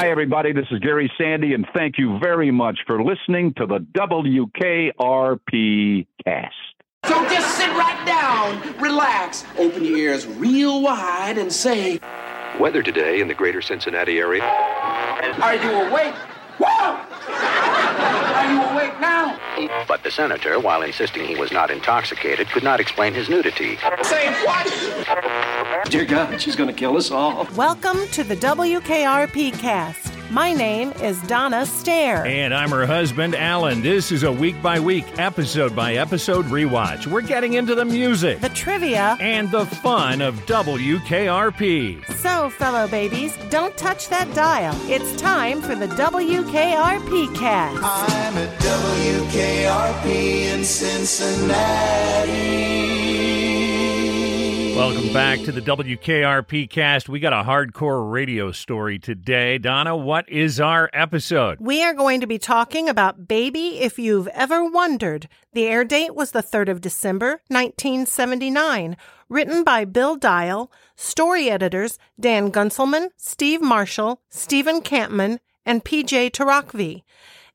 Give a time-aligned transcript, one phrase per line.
[0.00, 0.52] Hi, everybody.
[0.52, 4.92] This is Gary Sandy, and thank you very much for listening to the WKRP
[6.24, 6.52] cast.
[7.04, 12.00] So just sit right down, relax, open your ears real wide, and say,
[12.58, 14.42] Weather today in the greater Cincinnati area.
[14.42, 16.16] Are you awake?
[16.58, 16.98] Whoa!
[18.34, 19.38] Are you awake now?
[19.86, 23.76] But the senator, while insisting he was not intoxicated, could not explain his nudity.
[24.02, 24.66] Say what?
[25.90, 27.46] Dear God, she's going to kill us all.
[27.54, 30.10] Welcome to the WKRP cast.
[30.30, 32.24] My name is Donna Stair.
[32.24, 33.82] And I'm her husband, Alan.
[33.82, 37.06] This is a week by week, episode by episode rewatch.
[37.06, 39.16] We're getting into the music The trivia.
[39.20, 42.04] and the fun of WKRP.
[42.16, 44.74] So, fellow babies, don't touch that dial.
[44.90, 47.76] It's time for the WKRP cast.
[47.84, 50.06] I'm at WKRP
[50.54, 52.64] in Cincinnati.
[54.74, 57.08] Welcome back to the WKRP cast.
[57.08, 59.56] We got a hardcore radio story today.
[59.56, 61.58] Donna, what is our episode?
[61.60, 65.28] We are going to be talking about Baby If You've Ever Wondered.
[65.52, 68.96] The air date was the 3rd of December, 1979.
[69.28, 77.04] Written by Bill Dial, story editors Dan Guntzelman, Steve Marshall, Stephen Kampmann, and PJ Torokvei.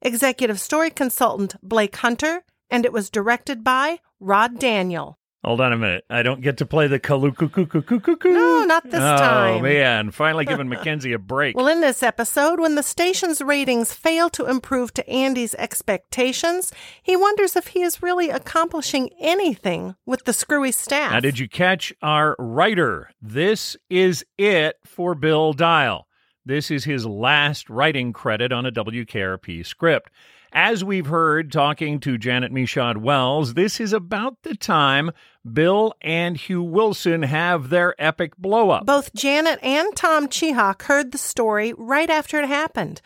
[0.02, 5.19] Executive story consultant Blake Hunter, and it was directed by Rod Daniel.
[5.44, 6.04] Hold on a minute.
[6.10, 8.26] I don't get to play the kalukukukukukuku.
[8.26, 9.56] No, not this oh, time.
[9.56, 10.12] Oh, man.
[10.12, 11.56] Finally giving Mackenzie a break.
[11.56, 17.16] Well, in this episode, when the station's ratings fail to improve to Andy's expectations, he
[17.16, 21.14] wonders if he is really accomplishing anything with the screwy staff.
[21.14, 23.10] Now, did you catch our writer?
[23.22, 26.06] This is it for Bill Dial.
[26.46, 30.12] This is his last writing credit on a WKRP script.
[30.52, 35.12] As we've heard talking to Janet Michaud Wells, this is about the time
[35.52, 38.86] Bill and Hugh Wilson have their epic blowup.
[38.86, 43.00] Both Janet and Tom Chehak heard the story right after it happened.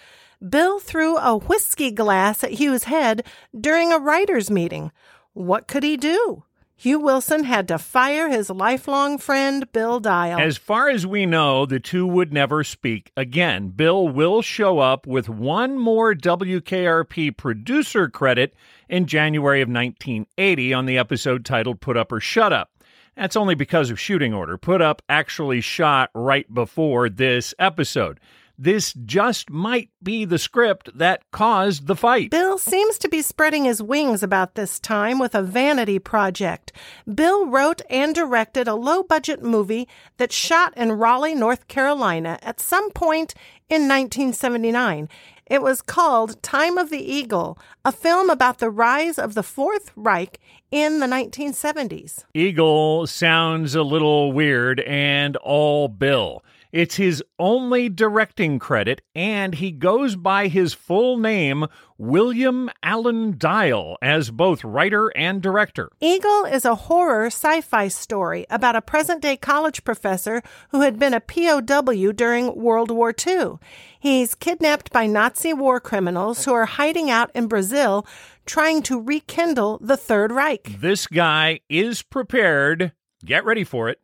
[0.48, 3.26] Bill threw a whiskey glass at Hugh's head
[3.60, 4.94] during a writers' meeting.
[5.34, 6.46] What could he do?
[6.84, 10.38] Hugh Wilson had to fire his lifelong friend, Bill Dial.
[10.38, 13.70] As far as we know, the two would never speak again.
[13.70, 18.54] Bill will show up with one more WKRP producer credit
[18.90, 22.72] in January of 1980 on the episode titled Put Up or Shut Up.
[23.16, 24.58] That's only because of shooting order.
[24.58, 28.20] Put Up actually shot right before this episode.
[28.58, 32.30] This just might be the script that caused the fight.
[32.30, 36.72] Bill seems to be spreading his wings about this time with a vanity project.
[37.12, 39.88] Bill wrote and directed a low budget movie
[40.18, 43.34] that shot in Raleigh, North Carolina at some point
[43.70, 45.10] in 1979.
[45.48, 49.92] It was called Time of the Eagle, a film about the rise of the Fourth
[49.96, 50.40] Reich
[50.72, 52.24] in the 1970s.
[52.34, 56.44] Eagle sounds a little weird and all Bill.
[56.74, 61.68] It's his only directing credit, and he goes by his full name,
[62.00, 65.92] William Allen Dial, as both writer and director.
[66.02, 70.98] Eagle is a horror sci fi story about a present day college professor who had
[70.98, 73.60] been a POW during World War II.
[74.00, 78.04] He's kidnapped by Nazi war criminals who are hiding out in Brazil
[78.48, 80.78] trying to rekindle the Third Reich.
[80.80, 84.00] This guy is prepared, get ready for it,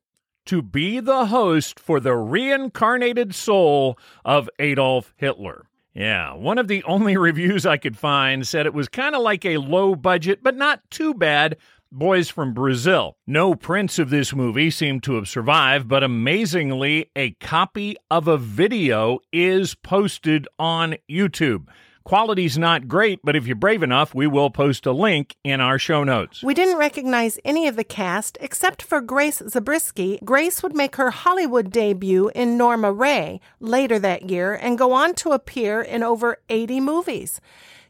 [0.49, 5.67] to be the host for the reincarnated soul of Adolf Hitler.
[5.93, 9.45] Yeah, one of the only reviews I could find said it was kind of like
[9.45, 11.57] a low budget, but not too bad.
[11.91, 13.15] Boys from Brazil.
[13.27, 18.37] No prints of this movie seem to have survived, but amazingly, a copy of a
[18.39, 21.67] video is posted on YouTube.
[22.09, 25.77] Quality's not great, but if you're brave enough, we will post a link in our
[25.77, 26.41] show notes.
[26.41, 30.17] We didn't recognize any of the cast except for Grace Zabriskie.
[30.25, 35.13] Grace would make her Hollywood debut in Norma Rae later that year and go on
[35.21, 37.39] to appear in over 80 movies.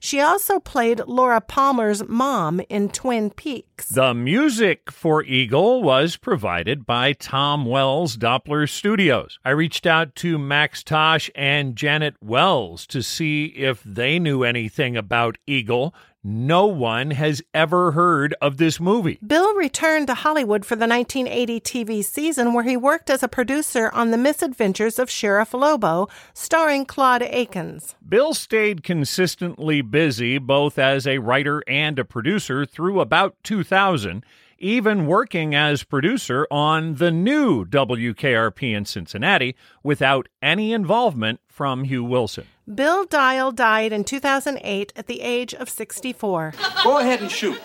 [0.01, 3.89] She also played Laura Palmer's mom in Twin Peaks.
[3.89, 9.37] The music for Eagle was provided by Tom Wells Doppler Studios.
[9.43, 14.95] I reached out to Max Tash and Janet Wells to see if they knew anything
[14.95, 15.93] about Eagle.
[16.31, 19.17] No one has ever heard of this movie.
[19.25, 23.89] Bill returned to Hollywood for the 1980 TV season where he worked as a producer
[23.95, 27.95] on The Misadventures of Sheriff Lobo, starring Claude Akins.
[28.07, 34.23] Bill stayed consistently busy both as a writer and a producer through about 2000,
[34.59, 42.03] even working as producer on the new WKRP in Cincinnati without any involvement from Hugh
[42.03, 42.45] Wilson.
[42.73, 46.53] Bill Dial died in 2008 at the age of 64.
[46.83, 47.59] Go ahead and shoot.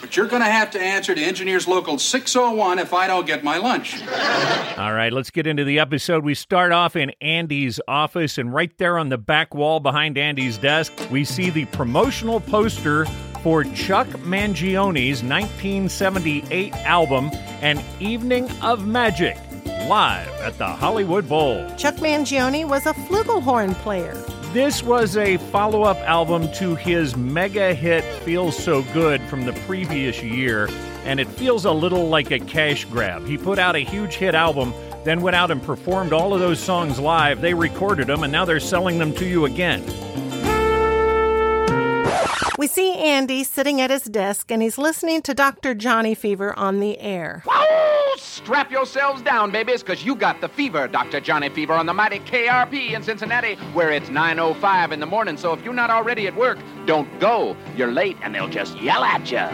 [0.00, 3.42] But you're going to have to answer to Engineers Local 601 if I don't get
[3.42, 4.00] my lunch.
[4.78, 6.24] All right, let's get into the episode.
[6.24, 10.56] We start off in Andy's office, and right there on the back wall behind Andy's
[10.56, 13.06] desk, we see the promotional poster
[13.42, 17.30] for Chuck Mangione's 1978 album,
[17.60, 19.36] An Evening of Magic,
[19.88, 21.66] live at the Hollywood Bowl.
[21.78, 24.12] Chuck Mangione was a flugelhorn player.
[24.52, 29.54] This was a follow up album to his mega hit Feels So Good from the
[29.66, 30.68] previous year,
[31.04, 33.26] and it feels a little like a cash grab.
[33.26, 34.74] He put out a huge hit album,
[35.04, 37.40] then went out and performed all of those songs live.
[37.40, 39.82] They recorded them, and now they're selling them to you again.
[42.58, 45.74] We see Andy sitting at his desk and he's listening to Dr.
[45.74, 47.42] Johnny Fever on the air.
[48.20, 51.20] Strap yourselves down, babies, because you got the fever, Dr.
[51.20, 55.36] Johnny Fever, on the mighty KRP in Cincinnati, where it's 9.05 in the morning.
[55.36, 57.56] So if you're not already at work, don't go.
[57.76, 59.46] You're late, and they'll just yell at you.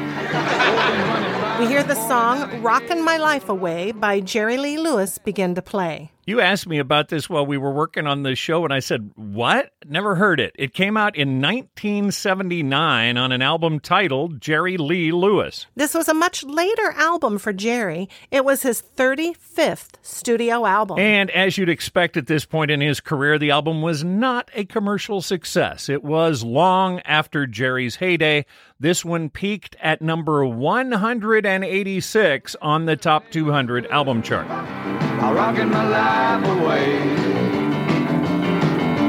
[1.61, 6.14] We hear the song Rockin' My Life Away by Jerry Lee Lewis begin to play.
[6.26, 9.11] You asked me about this while we were working on the show, and I said,
[9.15, 9.73] What?
[9.87, 10.56] Never heard it.
[10.59, 15.67] It came out in 1979 on an album titled Jerry Lee Lewis.
[15.76, 18.09] This was a much later album for Jerry.
[18.31, 20.99] It was his 35th studio album.
[20.99, 24.65] And as you'd expect at this point in his career, the album was not a
[24.65, 25.91] commercial success.
[25.91, 28.47] It was long after Jerry's heyday.
[28.81, 34.49] This one peaked at number 186 on the top 200 album chart.
[34.49, 36.99] My life away.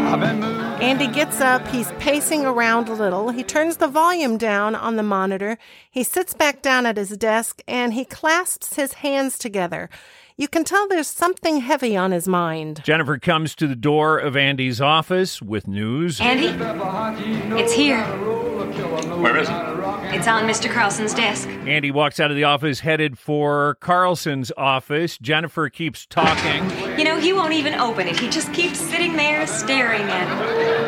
[0.06, 0.62] I've been moving.
[0.81, 3.29] Andy gets up, he's pacing around a little.
[3.29, 5.57] He turns the volume down on the monitor.
[5.89, 9.89] He sits back down at his desk and he clasps his hands together.
[10.38, 12.83] You can tell there's something heavy on his mind.
[12.83, 16.21] Jennifer comes to the door of Andy's office with news.
[16.21, 16.50] Andy,
[17.57, 18.06] it's here.
[19.03, 19.56] Where is it?
[20.15, 20.71] It's on Mr.
[20.71, 21.47] Carlson's desk.
[21.47, 25.18] Andy walks out of the office headed for Carlson's office.
[25.18, 26.69] Jennifer keeps talking.
[26.97, 28.19] You know, he won't even open it.
[28.19, 30.84] He just keeps sitting there staring at it.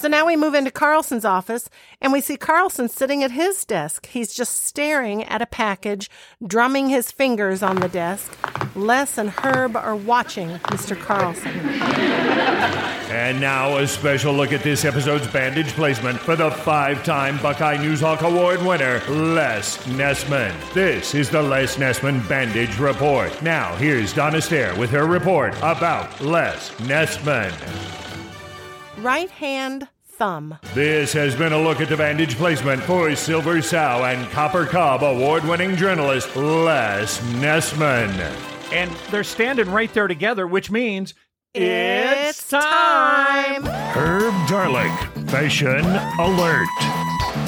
[0.00, 1.68] So now we move into Carlson's office
[2.00, 4.06] and we see Carlson sitting at his desk.
[4.06, 6.08] He's just staring at a package,
[6.42, 8.34] drumming his fingers on the desk.
[8.74, 10.98] Les and Herb are watching Mr.
[10.98, 11.52] Carlson.
[13.10, 18.22] And now a special look at this episode's bandage placement for the five-time Buckeye Newshawk
[18.22, 20.54] Award winner, Les Nessman.
[20.72, 23.42] This is the Les Nessman Bandage Report.
[23.42, 27.99] Now, here's Donna Stair with her report about Les Nessman.
[29.00, 30.58] Right hand, thumb.
[30.74, 35.02] This has been a look at the bandage placement for Silver Sow and Copper Cob
[35.02, 38.10] award winning journalist Les Nessman.
[38.72, 41.14] And they're standing right there together, which means
[41.54, 43.64] It's time.
[43.64, 45.84] Herb Tarlek, Fashion
[46.18, 46.68] Alert.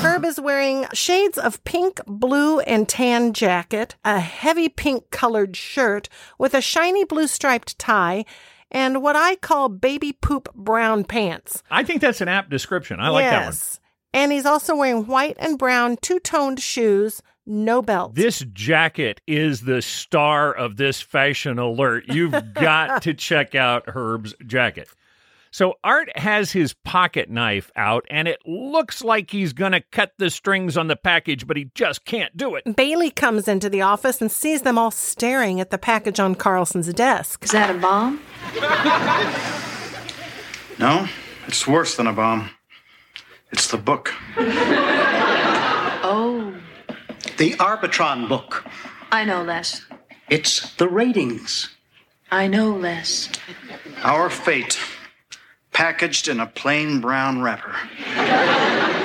[0.02, 6.08] Herb is wearing shades of pink, blue, and tan jacket, a heavy pink colored shirt
[6.38, 8.24] with a shiny blue striped tie,
[8.72, 11.62] and what I call baby poop brown pants.
[11.70, 12.98] I think that's an apt description.
[12.98, 13.44] I like that one.
[13.44, 13.78] yes.
[14.14, 18.14] And he's also wearing white and brown two toned shoes, no belt.
[18.14, 22.04] This jacket is the star of this fashion alert.
[22.08, 24.88] You've got to check out Herb's jacket.
[25.54, 30.12] So Art has his pocket knife out, and it looks like he's going to cut
[30.16, 32.64] the strings on the package, but he just can't do it.
[32.74, 36.90] Bailey comes into the office and sees them all staring at the package on Carlson's
[36.94, 37.44] desk.
[37.44, 38.18] Is that a bomb?
[40.78, 41.06] No,
[41.46, 42.48] it's worse than a bomb.
[43.52, 44.14] It's the book.
[46.04, 46.54] Oh,
[47.36, 48.64] The Arbitron book.
[49.12, 49.84] I know less.
[50.30, 51.68] It's the ratings.
[52.30, 53.28] I know less.
[54.02, 54.78] Our fate.
[55.72, 57.74] Packaged in a plain brown wrapper.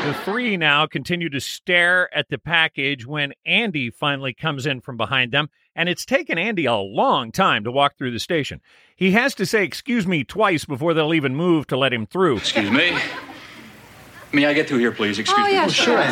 [0.05, 4.97] The three now continue to stare at the package when Andy finally comes in from
[4.97, 8.59] behind them, and it's taken Andy a long time to walk through the station.
[8.95, 12.37] He has to say, Excuse me, twice before they'll even move to let him through.
[12.37, 12.97] Excuse me.
[14.33, 15.19] May I get through here, please?
[15.19, 15.53] Excuse Oh, me.
[15.53, 16.03] yeah, sure.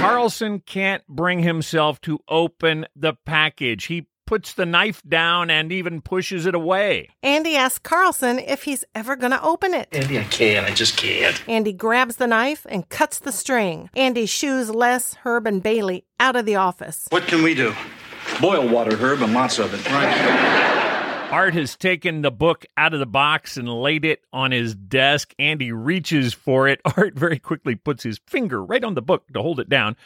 [0.00, 3.84] Carlson can't bring himself to open the package.
[3.86, 7.08] He puts the knife down and even pushes it away.
[7.22, 9.88] Andy asks Carlson if he's ever going to open it.
[9.92, 10.66] Andy, I can't.
[10.66, 11.40] I just can't.
[11.48, 13.88] Andy grabs the knife and cuts the string.
[13.94, 17.06] Andy shoos Les, Herb, and Bailey out of the office.
[17.10, 17.72] What can we do?
[18.40, 19.86] Boil water, Herb, and lots of it.
[19.90, 20.66] Right.
[21.30, 25.34] Art has taken the book out of the box and laid it on his desk.
[25.40, 26.80] Andy reaches for it.
[26.96, 29.96] Art very quickly puts his finger right on the book to hold it down.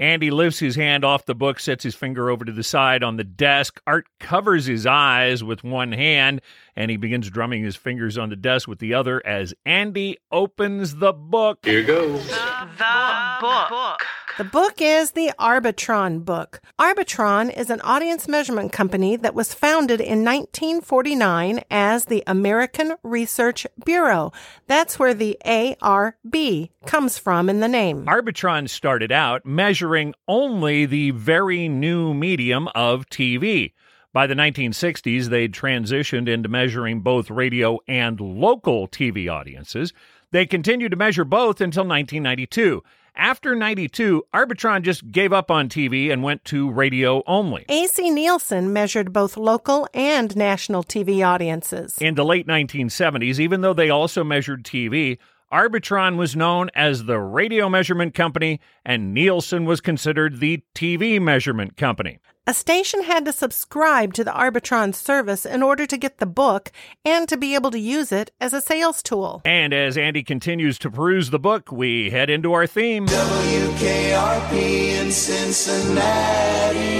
[0.00, 3.18] Andy lifts his hand off the book, sets his finger over to the side on
[3.18, 3.82] the desk.
[3.86, 6.40] Art covers his eyes with one hand,
[6.76, 10.96] and he begins drumming his fingers on the desk with the other as Andy opens
[10.96, 11.60] the book.
[11.64, 12.26] Here goes.
[12.28, 14.02] The book.
[14.38, 16.62] The book is the Arbitron book.
[16.78, 23.66] Arbitron is an audience measurement company that was founded in 1949 as the American Research
[23.84, 24.32] Bureau.
[24.66, 28.06] That's where the ARB comes from in the name.
[28.06, 33.72] Arbitron started out measuring only the very new medium of TV.
[34.12, 39.92] By the 1960s, they'd transitioned into measuring both radio and local TV audiences.
[40.32, 42.82] They continued to measure both until 1992.
[43.14, 47.66] After 92, Arbitron just gave up on TV and went to radio only.
[47.68, 51.96] AC Nielsen measured both local and national TV audiences.
[51.98, 55.18] In the late 1970s, even though they also measured TV,
[55.52, 61.76] Arbitron was known as the radio measurement company, and Nielsen was considered the TV measurement
[61.76, 62.18] company.
[62.50, 66.72] A station had to subscribe to the Arbitron service in order to get the book
[67.04, 69.40] and to be able to use it as a sales tool.
[69.44, 73.06] And as Andy continues to peruse the book, we head into our theme.
[73.06, 74.52] WKRP
[75.00, 76.90] in Cincinnati.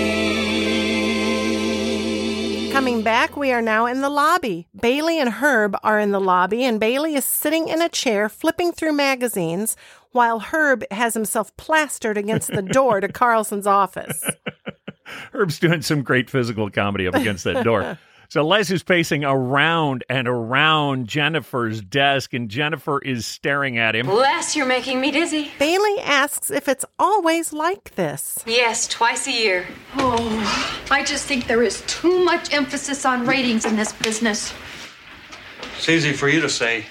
[2.70, 4.68] Coming back, we are now in the lobby.
[4.80, 8.70] Bailey and Herb are in the lobby, and Bailey is sitting in a chair flipping
[8.70, 9.76] through magazines
[10.12, 14.24] while Herb has himself plastered against the door to Carlson's office.
[15.32, 17.98] Herb's doing some great physical comedy up against that door.
[18.30, 24.06] So Les is pacing around and around Jennifer's desk, and Jennifer is staring at him.
[24.06, 25.50] Les, you're making me dizzy.
[25.58, 28.38] Bailey asks if it's always like this.
[28.46, 29.66] Yes, twice a year.
[29.96, 34.54] Oh, I just think there is too much emphasis on ratings in this business.
[35.78, 36.84] It's easy for you to say.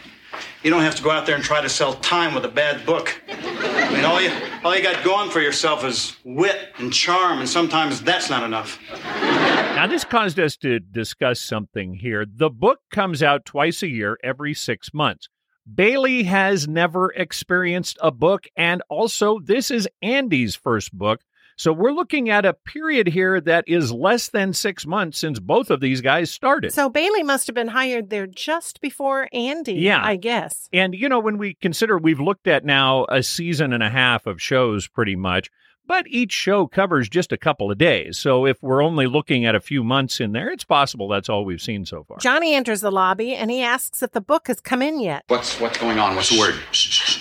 [0.62, 2.86] You don't have to go out there and try to sell time with a bad
[2.86, 3.22] book.
[3.30, 4.30] I mean, all you,
[4.62, 8.78] all you got going for yourself is wit and charm, and sometimes that's not enough.
[9.06, 12.26] Now, this caused us to discuss something here.
[12.26, 15.30] The book comes out twice a year, every six months.
[15.74, 21.22] Bailey has never experienced a book, and also, this is Andy's first book.
[21.60, 25.70] So we're looking at a period here that is less than six months since both
[25.70, 26.72] of these guys started.
[26.72, 30.00] So Bailey must have been hired there just before Andy, Yeah.
[30.02, 30.70] I guess.
[30.72, 34.26] And, you know, when we consider we've looked at now a season and a half
[34.26, 35.50] of shows pretty much,
[35.86, 38.18] but each show covers just a couple of days.
[38.18, 41.44] So if we're only looking at a few months in there, it's possible that's all
[41.44, 42.20] we've seen so far.
[42.20, 45.26] Johnny enters the lobby and he asks if the book has come in yet.
[45.28, 46.16] What's what's going on?
[46.16, 46.56] What's the word?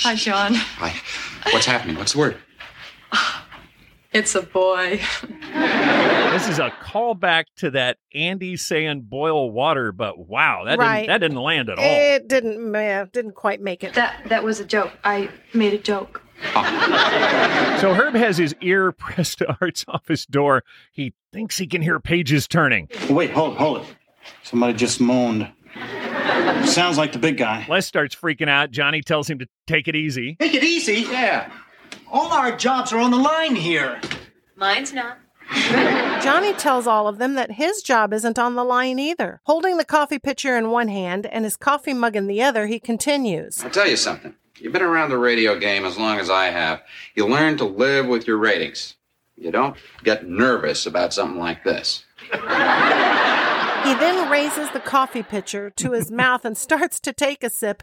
[0.03, 0.55] Hi, John.
[0.55, 0.95] Hi.
[1.51, 1.97] What's happening?
[1.97, 2.37] What's the word?
[4.13, 5.01] It's a boy.
[6.29, 11.01] This is a callback to that Andy saying boil water, but wow, that Right.
[11.01, 11.85] didn't that didn't land at all.
[11.85, 13.95] It didn't uh, didn't quite make it.
[13.95, 14.93] That that was a joke.
[15.03, 16.23] I made a joke.
[17.81, 20.63] So Herb has his ear pressed to Art's office door.
[20.93, 22.89] He thinks he can hear pages turning.
[23.09, 23.87] Wait, hold, hold it.
[24.43, 25.49] Somebody just moaned.
[26.67, 27.65] Sounds like the big guy.
[27.69, 28.71] Les starts freaking out.
[28.71, 30.37] Johnny tells him to take it easy.
[30.41, 31.01] Take it easy.
[31.11, 31.51] Yeah.
[32.11, 34.01] All our jobs are on the line here.
[34.57, 35.19] Mine's not.
[36.23, 39.41] Johnny tells all of them that his job isn't on the line either.
[39.45, 42.79] Holding the coffee pitcher in one hand and his coffee mug in the other, he
[42.79, 43.63] continues.
[43.63, 44.35] I'll tell you something.
[44.57, 46.83] You've been around the radio game as long as I have.
[47.15, 48.97] You learn to live with your ratings.
[49.37, 52.05] You don't get nervous about something like this.
[53.85, 57.83] He then raises the coffee pitcher to his mouth and starts to take a sip,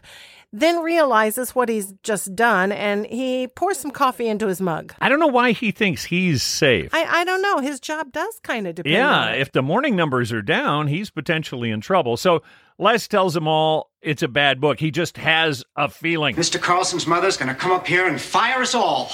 [0.52, 4.94] then realizes what he's just done and he pours some coffee into his mug.
[5.00, 6.94] I don't know why he thinks he's safe.
[6.94, 7.58] I, I don't know.
[7.58, 11.10] His job does kind of depend yeah, on if the morning numbers are down, he's
[11.10, 12.16] potentially in trouble.
[12.16, 12.42] So
[12.78, 14.78] Les tells them all it's a bad book.
[14.78, 16.36] He just has a feeling.
[16.36, 16.60] Mr.
[16.60, 19.10] Carlson's mother's going to come up here and fire us all.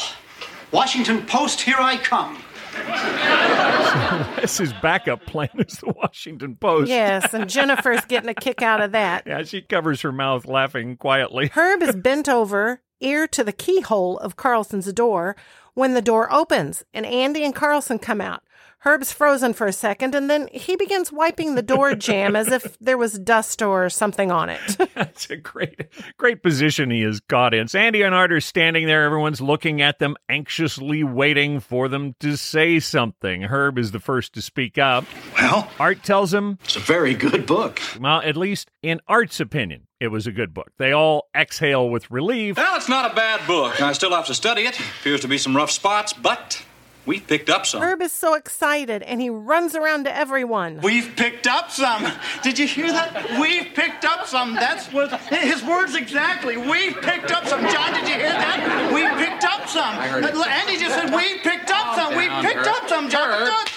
[0.71, 2.43] Washington Post, here I come.
[4.37, 6.89] That's his backup plan is the Washington Post.
[6.89, 9.25] Yes, and Jennifer's getting a kick out of that.
[9.33, 11.49] Yeah, she covers her mouth laughing quietly.
[11.55, 15.37] Herb is bent over, ear to the keyhole of Carlson's door,
[15.75, 18.43] when the door opens and Andy and Carlson come out.
[18.85, 22.77] Herb's frozen for a second and then he begins wiping the door jamb as if
[22.81, 24.61] there was dust or something on it.
[24.95, 25.87] That's a great,
[26.19, 27.69] great position he has got in.
[27.69, 29.05] Sandy and Art are standing there.
[29.05, 33.43] Everyone's looking at them, anxiously waiting for them to say something.
[33.43, 35.05] Herb is the first to speak up.
[35.39, 37.81] Well, Art tells him, it's a very good book.
[38.01, 40.73] well, at least in Art's opinion, it was a good book.
[40.79, 42.57] They all exhale with relief.
[42.57, 43.81] Well, it's not a bad book.
[43.81, 44.77] I still have to study it.
[44.81, 46.65] Appears to be some rough spots, but
[47.07, 47.83] we've picked up some.
[47.83, 50.81] Herb is so excited and he runs around to everyone.
[50.83, 52.07] We've picked up some.
[52.43, 53.41] Did you hear that?
[53.41, 54.55] We've picked up some.
[54.55, 56.57] That's what his words exactly.
[56.57, 57.61] We've picked up some.
[57.69, 58.91] John, did you hear that?
[58.93, 59.83] We picked up some.
[59.99, 60.35] I heard it.
[60.35, 62.17] Andy just said we picked up some.
[62.17, 62.83] We down, picked Herb.
[62.83, 63.09] up some.
[63.11, 63.49] John.
[63.49, 63.69] Herb.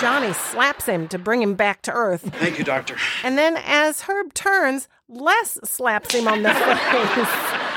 [0.00, 2.22] Johnny slaps him to bring him back to earth.
[2.36, 2.96] Thank you, doctor.
[3.22, 7.69] And then as Herb turns, Les slaps him on the face.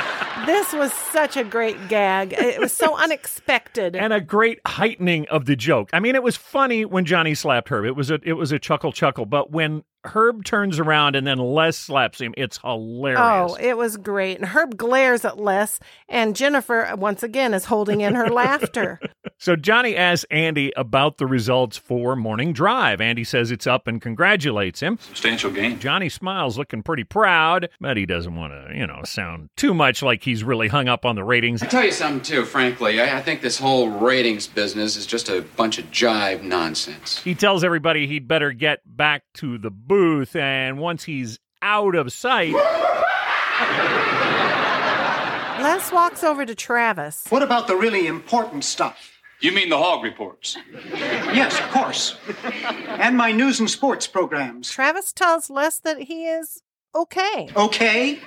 [0.45, 2.33] This was such a great gag.
[2.33, 3.95] It was so unexpected.
[3.95, 5.89] and a great heightening of the joke.
[5.93, 7.85] I mean, it was funny when Johnny slapped Herb.
[7.85, 11.37] It was a it was a chuckle chuckle, but when Herb turns around and then
[11.37, 13.21] Les slaps him, it's hilarious.
[13.21, 14.37] Oh, it was great.
[14.37, 18.99] And Herb glares at Les, and Jennifer, once again, is holding in her laughter.
[19.43, 23.01] So Johnny asks Andy about the results for morning drive.
[23.01, 24.97] Andy says it's up and congratulates him.
[25.01, 25.79] Substantial gain.
[25.79, 30.01] Johnny smiles, looking pretty proud, but he doesn't want to, you know, sound too much
[30.01, 31.61] like he's really hung up on the ratings.
[31.61, 33.01] I tell you something too, frankly.
[33.01, 37.21] I, I think this whole ratings business is just a bunch of jive nonsense.
[37.21, 42.13] He tells everybody he'd better get back to the booth, and once he's out of
[42.13, 42.53] sight,
[45.61, 47.25] Les walks over to Travis.
[47.27, 49.12] What about the really important stuff?
[49.43, 50.55] You mean the hog reports?
[50.93, 52.15] Yes, of course.
[52.87, 54.71] and my news and sports programs.
[54.71, 56.63] Travis tells Les that he is
[56.95, 57.49] okay.
[57.53, 58.21] Okay?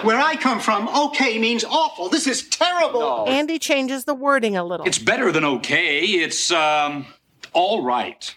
[0.00, 2.08] Where I come from, okay means awful.
[2.08, 3.26] This is terrible.
[3.28, 4.86] Andy changes the wording a little.
[4.86, 6.00] It's better than okay.
[6.00, 7.04] It's, um,
[7.52, 8.34] all right.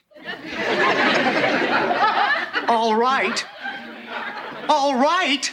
[2.68, 3.46] All right.
[4.68, 5.50] All right.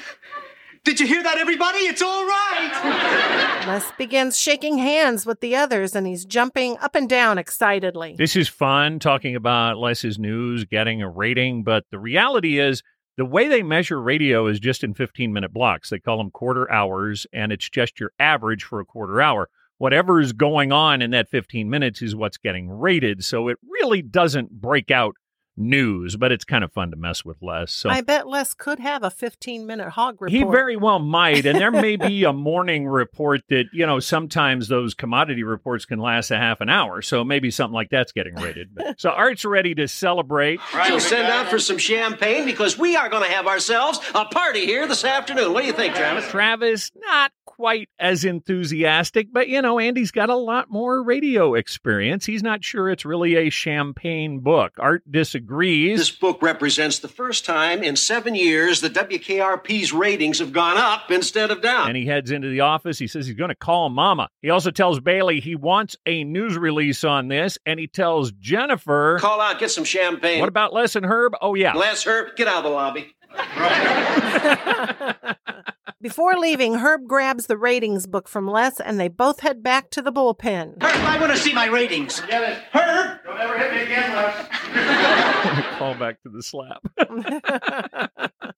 [0.88, 1.80] Did you hear that, everybody?
[1.80, 3.64] It's all right.
[3.66, 8.14] Les begins shaking hands with the others and he's jumping up and down excitedly.
[8.16, 12.82] This is fun talking about Les's news getting a rating, but the reality is
[13.18, 15.90] the way they measure radio is just in 15 minute blocks.
[15.90, 19.50] They call them quarter hours, and it's just your average for a quarter hour.
[19.76, 23.26] Whatever is going on in that 15 minutes is what's getting rated.
[23.26, 25.16] So it really doesn't break out
[25.58, 27.70] news, but it's kind of fun to mess with Les.
[27.72, 30.30] So I bet Les could have a 15 minute hog report.
[30.30, 31.44] he very well might.
[31.46, 35.98] And there may be a morning report that, you know, sometimes those commodity reports can
[35.98, 37.02] last a half an hour.
[37.02, 38.74] So maybe something like that's getting rated.
[38.74, 40.60] But- so Art's ready to celebrate.
[40.86, 44.64] So send out for some champagne because we are going to have ourselves a party
[44.66, 45.52] here this afternoon.
[45.52, 46.28] What do you think, Travis?
[46.28, 52.26] Travis, not quite as enthusiastic, but you know, Andy's got a lot more radio experience.
[52.26, 54.72] He's not sure it's really a champagne book.
[54.78, 55.47] Art disagrees.
[55.96, 61.10] This book represents the first time in seven years that WKRP's ratings have gone up
[61.10, 61.88] instead of down.
[61.88, 62.98] And he heads into the office.
[62.98, 64.28] He says he's going to call Mama.
[64.42, 69.18] He also tells Bailey he wants a news release on this, and he tells Jennifer,
[69.20, 70.40] Call out, get some champagne.
[70.40, 71.32] "What about Les and Herb?
[71.40, 73.14] Oh yeah, Les Herb, get out of the lobby.
[76.00, 80.00] Before leaving, Herb grabs the ratings book from Les and they both head back to
[80.00, 80.80] the bullpen.
[80.80, 82.20] Herb, I want to see my ratings.
[82.20, 83.18] Herb!
[83.24, 85.72] Don't ever hit me again, Les.
[85.78, 86.86] call back to the slap."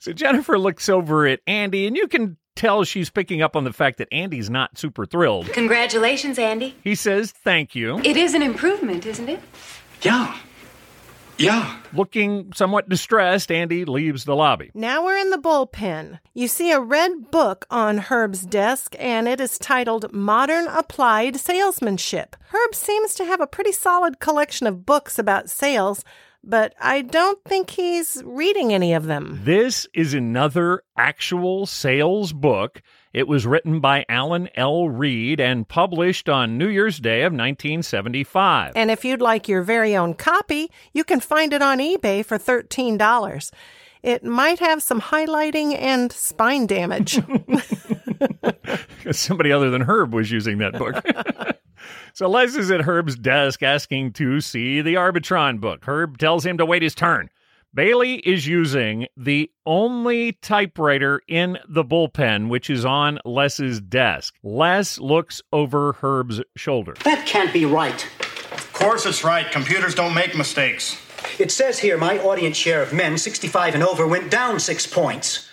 [0.00, 3.72] so Jennifer looks over at Andy, and you can tell she's picking up on the
[3.72, 5.46] fact that Andy's not super thrilled.
[5.54, 6.76] Congratulations, Andy.
[6.84, 9.40] He says, "Thank you." It is an improvement, isn't it?
[10.02, 10.36] Yeah.
[11.38, 11.76] Yeah.
[11.92, 14.70] Looking somewhat distressed, Andy leaves the lobby.
[14.74, 16.18] Now we're in the bullpen.
[16.34, 22.36] You see a red book on Herb's desk, and it is titled Modern Applied Salesmanship.
[22.52, 26.04] Herb seems to have a pretty solid collection of books about sales,
[26.42, 29.40] but I don't think he's reading any of them.
[29.44, 32.82] This is another actual sales book.
[33.16, 34.90] It was written by Alan L.
[34.90, 38.72] Reed and published on New Year's Day of 1975.
[38.76, 42.38] And if you'd like your very own copy, you can find it on eBay for
[42.38, 43.50] $13.
[44.02, 47.18] It might have some highlighting and spine damage.
[49.12, 51.02] Somebody other than Herb was using that book.
[52.12, 55.86] so Les is at Herb's desk asking to see the Arbitron book.
[55.86, 57.30] Herb tells him to wait his turn.
[57.74, 64.34] Bailey is using the only typewriter in the bullpen, which is on Les's desk.
[64.42, 66.94] Les looks over Herb's shoulder.
[67.04, 68.06] That can't be right.
[68.52, 69.50] Of course it's right.
[69.50, 70.96] Computers don't make mistakes.
[71.38, 75.48] It says here my audience share of men 65 and over went down six points.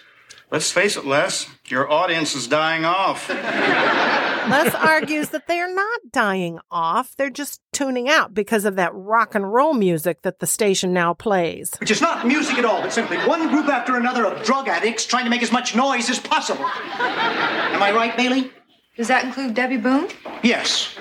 [0.49, 1.47] Let's face it, Les.
[1.69, 3.29] Your audience is dying off.
[3.29, 8.93] Les argues that they are not dying off, they're just tuning out because of that
[8.93, 11.71] rock and roll music that the station now plays.
[11.79, 15.05] Which is not music at all, but simply one group after another of drug addicts
[15.05, 16.65] trying to make as much noise as possible.
[16.65, 18.51] Am I right, Bailey?
[18.97, 20.09] Does that include Debby Boone?
[20.43, 20.93] Yes.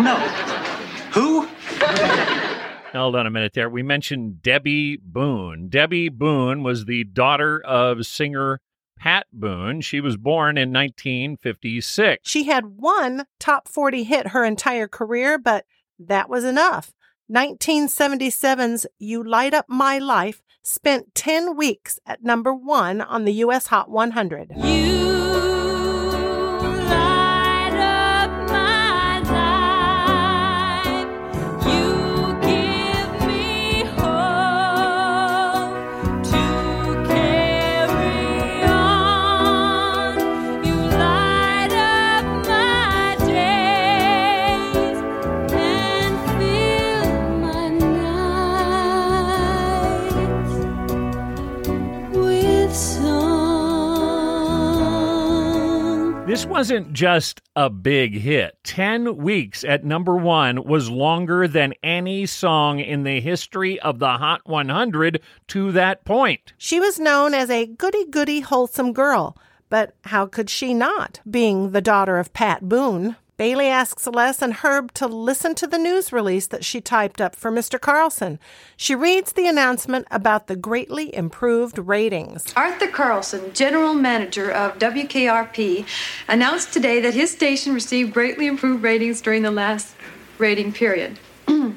[0.00, 0.16] No.
[1.12, 1.48] Who?
[2.92, 3.70] Hold on a minute there.
[3.70, 5.68] We mentioned Debby Boone.
[5.68, 8.60] Debbie Boone was the daughter of singer
[9.04, 9.82] Pat Boone.
[9.82, 12.26] She was born in 1956.
[12.26, 15.66] She had one top 40 hit her entire career, but
[15.98, 16.94] that was enough.
[17.30, 23.66] 1977's You Light Up My Life spent 10 weeks at number one on the U.S.
[23.66, 24.52] Hot 100.
[56.34, 58.58] This wasn't just a big hit.
[58.64, 64.18] 10 weeks at number one was longer than any song in the history of the
[64.18, 66.52] Hot 100 to that point.
[66.58, 71.70] She was known as a goody goody, wholesome girl, but how could she not, being
[71.70, 73.14] the daughter of Pat Boone?
[73.36, 77.34] Bailey asks Les and Herb to listen to the news release that she typed up
[77.34, 77.80] for Mr.
[77.80, 78.38] Carlson.
[78.76, 82.52] She reads the announcement about the greatly improved ratings.
[82.56, 85.84] Arthur Carlson, general manager of WKRP,
[86.28, 89.96] announced today that his station received greatly improved ratings during the last
[90.38, 91.18] rating period.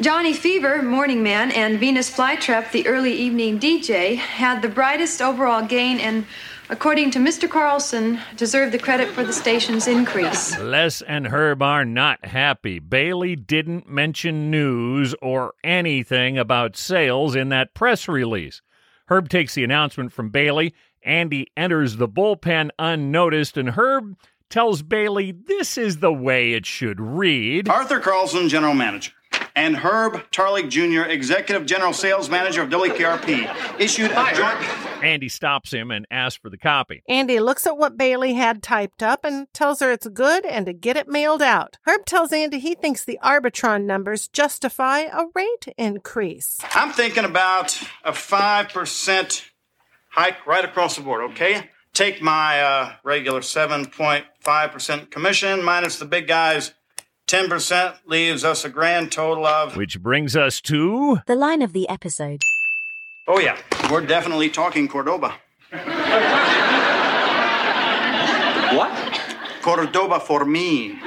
[0.00, 5.64] Johnny Fever, morning man, and Venus Flytrap, the early evening DJ, had the brightest overall
[5.64, 6.26] gain and
[6.70, 7.50] according to Mr.
[7.50, 10.56] Carlson, deserve the credit for the station's increase.
[10.58, 12.78] Les and Herb are not happy.
[12.78, 18.62] Bailey didn't mention news or anything about sales in that press release.
[19.08, 20.72] Herb takes the announcement from Bailey.
[21.02, 24.16] Andy enters the bullpen unnoticed, and Herb
[24.48, 27.68] tells Bailey this is the way it should read.
[27.68, 29.12] Arthur Carlson, general manager
[29.60, 35.04] and Herb Tarlek Jr., Executive General Sales Manager of WKRP, issued a joint.
[35.04, 37.02] Andy stops him and asks for the copy.
[37.06, 40.72] Andy looks at what Bailey had typed up and tells her it's good and to
[40.72, 41.76] get it mailed out.
[41.86, 46.58] Herb tells Andy he thinks the Arbitron numbers justify a rate increase.
[46.74, 49.50] I'm thinking about a 5%
[50.08, 51.68] hike right across the board, okay?
[51.92, 56.72] Take my uh, regular 7.5% commission minus the big guys
[57.30, 59.76] 10% leaves us a grand total of.
[59.76, 61.20] Which brings us to.
[61.28, 62.42] The line of the episode.
[63.28, 63.56] Oh, yeah.
[63.88, 65.36] We're definitely talking Cordoba.
[68.74, 69.20] what?
[69.62, 70.98] Cordoba for me.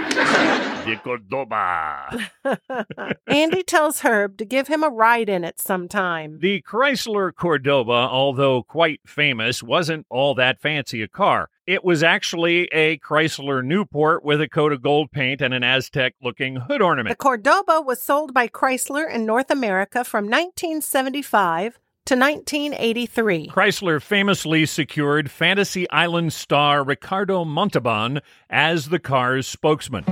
[0.86, 2.30] De Cordoba.
[3.28, 6.40] Andy tells Herb to give him a ride in it sometime.
[6.40, 11.50] The Chrysler Cordoba, although quite famous, wasn't all that fancy a car.
[11.66, 16.14] It was actually a Chrysler Newport with a coat of gold paint and an Aztec
[16.22, 17.18] looking hood ornament.
[17.18, 23.48] The Cordoba was sold by Chrysler in North America from 1975 to 1983.
[23.48, 30.04] Chrysler famously secured Fantasy Island star Ricardo Montalban as the car's spokesman.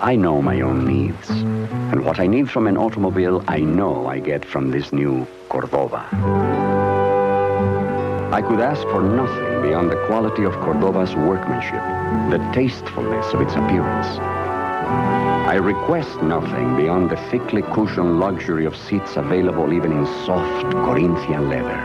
[0.00, 1.30] I know my own needs.
[1.30, 6.89] And what I need from an automobile, I know I get from this new Cordoba.
[8.32, 11.82] I could ask for nothing beyond the quality of Cordoba's workmanship,
[12.30, 14.06] the tastefulness of its appearance.
[15.50, 21.48] I request nothing beyond the thickly cushioned luxury of seats available even in soft Corinthian
[21.48, 21.76] leather.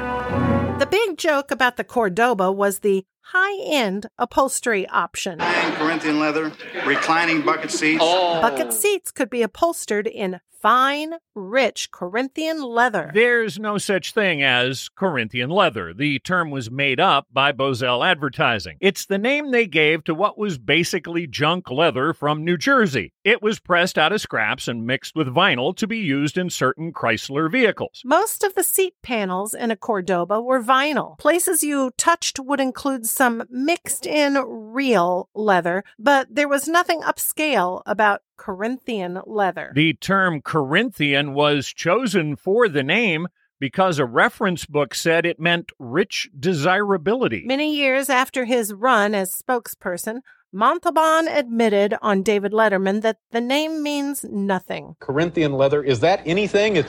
[0.78, 5.40] The big joke about the Cordoba was the high end upholstery option.
[5.40, 6.52] Fine Corinthian leather,
[6.86, 8.04] reclining bucket seats.
[8.06, 8.40] Oh.
[8.40, 13.12] Bucket seats could be upholstered in fine, rich Corinthian leather.
[13.14, 15.94] There's no such thing as Corinthian leather.
[15.94, 18.78] The term was made up by Bozell Advertising.
[18.82, 23.14] It's the name they gave to what was basically junk leather from New Jersey.
[23.24, 26.92] It was pressed out of scraps and mixed with vinyl to be used in certain
[26.92, 28.02] Chrysler vehicles.
[28.04, 31.16] Most of the seat panels in a Cordoba were vinyl.
[31.20, 37.84] Places you touched would include some mixed in real leather, but there was nothing upscale
[37.86, 39.72] about Corinthian leather.
[39.76, 43.28] The term Corinthian was chosen for the name
[43.60, 47.44] because a reference book said it meant rich desirability.
[47.46, 50.20] Many years after his run as spokesperson,
[50.52, 54.96] Montalban admitted on David Letterman that the name means nothing.
[55.00, 56.78] Corinthian leather, is that anything?
[56.78, 56.86] It,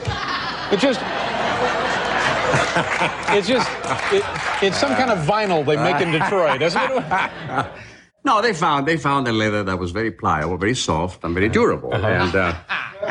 [0.71, 1.01] it just.
[3.35, 3.69] it's just.
[4.13, 4.23] It,
[4.61, 7.67] it's some kind of vinyl they make in Detroit, isn't it?
[8.27, 11.49] No, they found they found a leather that was very pliable, very soft, and very
[11.59, 11.93] durable.
[11.93, 12.07] Uh-huh.
[12.21, 12.55] And uh,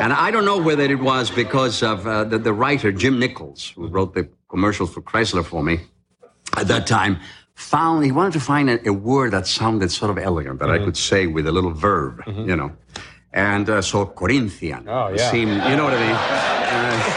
[0.01, 3.73] and I don't know whether it was because of uh, the, the writer Jim Nichols,
[3.75, 5.75] who wrote the commercials for Chrysler for me
[6.55, 7.13] at that time,
[7.55, 10.77] found he wanted to find a, a word that sounded sort of elegant that I
[10.85, 12.71] could say with a little verb, you know.
[13.33, 15.31] And uh, so Corinthian Oh, yeah.
[15.31, 16.17] seemed, you know what I mean.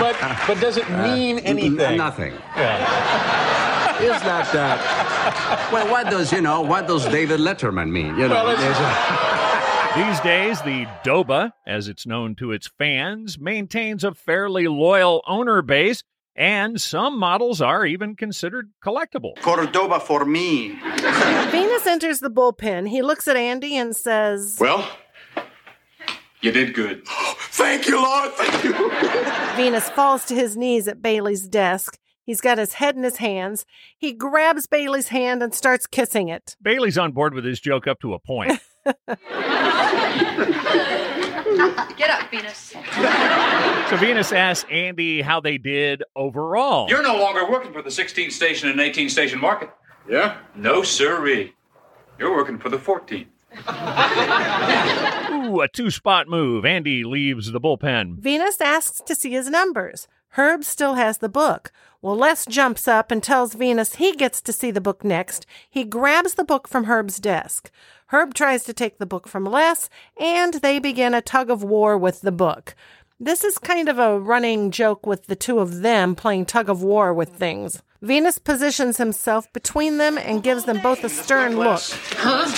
[0.00, 1.96] but but does it mean anything?
[1.96, 2.32] Nothing.
[2.32, 5.88] Is that uh, well?
[5.90, 6.60] What does you know?
[6.62, 8.16] What does David Letterman mean?
[8.18, 12.68] You know, Well, it's- there's a- These days, the Doba, as it's known to its
[12.78, 16.02] fans, maintains a fairly loyal owner base,
[16.34, 19.36] and some models are even considered collectible.
[19.42, 20.68] Cordoba for me.
[21.50, 22.88] Venus enters the bullpen.
[22.88, 24.88] He looks at Andy and says, Well,
[26.42, 27.06] you did good.
[27.06, 28.32] Thank you, Lord.
[28.32, 28.90] Thank you.
[29.56, 31.98] Venus falls to his knees at Bailey's desk.
[32.24, 33.64] He's got his head in his hands.
[33.98, 36.56] He grabs Bailey's hand and starts kissing it.
[36.62, 38.60] Bailey's on board with his joke up to a point.
[41.96, 42.74] Get up, Venus.
[43.90, 46.88] So Venus asks Andy how they did overall.
[46.88, 49.70] You're no longer working for the 16 station and 18 station market.
[50.08, 50.38] Yeah?
[50.54, 51.54] No, sirree.
[52.18, 53.26] You're working for the 14.
[55.60, 56.64] A two spot move.
[56.64, 58.18] Andy leaves the bullpen.
[58.18, 60.08] Venus asks to see his numbers.
[60.30, 61.70] Herb still has the book.
[62.00, 65.44] Well, Les jumps up and tells Venus he gets to see the book next.
[65.68, 67.70] He grabs the book from Herb's desk.
[68.06, 69.88] Herb tries to take the book from Les,
[70.18, 72.74] and they begin a tug of war with the book.
[73.24, 76.82] This is kind of a running joke with the two of them playing tug of
[76.82, 77.80] war with things.
[78.00, 81.80] Venus positions himself between them and gives them both a stern look.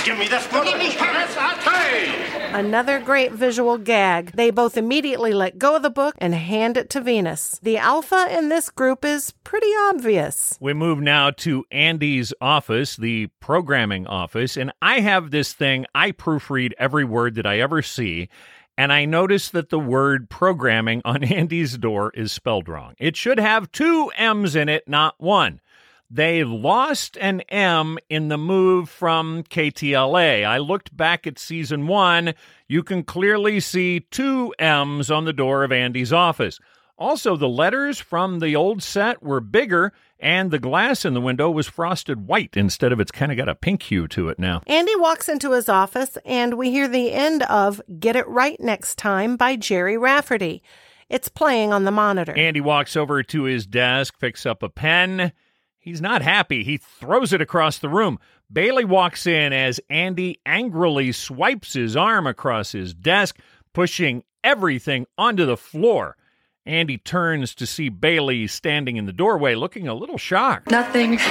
[0.07, 0.65] Give me this book.
[0.65, 2.51] Give me Hey!
[2.55, 4.33] Another great visual gag.
[4.33, 7.61] They both immediately let go of the book and hand it to Venus.
[7.63, 10.57] The alpha in this group is pretty obvious.
[10.63, 15.85] We move now to Andy's office, the programming office, and I have this thing.
[15.95, 18.31] I proofread every word that I ever see,
[18.77, 22.95] and I notice that the word programming on Andy's door is spelled wrong.
[22.99, 25.61] It should have two M's in it, not one.
[26.11, 30.45] They lost an M in the move from KTLA.
[30.45, 32.35] I looked back at season one.
[32.69, 36.61] You can clearly see two M's on the door of Andy's office.
[36.97, 41.51] Also, the letters from the old set were bigger, and the glass in the window
[41.51, 44.63] was frosted white instead of it's kind of got a pink hue to it now.
[44.69, 48.97] Andy walks into his office, and we hear the end of Get It Right Next
[48.97, 50.63] Time by Gerry Rafferty.
[51.09, 52.33] It's playing on the monitor.
[52.33, 55.33] Andy walks over to his desk, picks up a pen.
[55.79, 56.65] He's not happy.
[56.65, 58.19] He throws it across the room.
[58.51, 63.39] Bailey walks in as Andy angrily swipes his arm across his desk,
[63.73, 66.17] pushing everything onto the floor.
[66.67, 70.71] Andy turns to see Bailey standing in the doorway, looking a little shocked.
[70.71, 71.19] Nothing.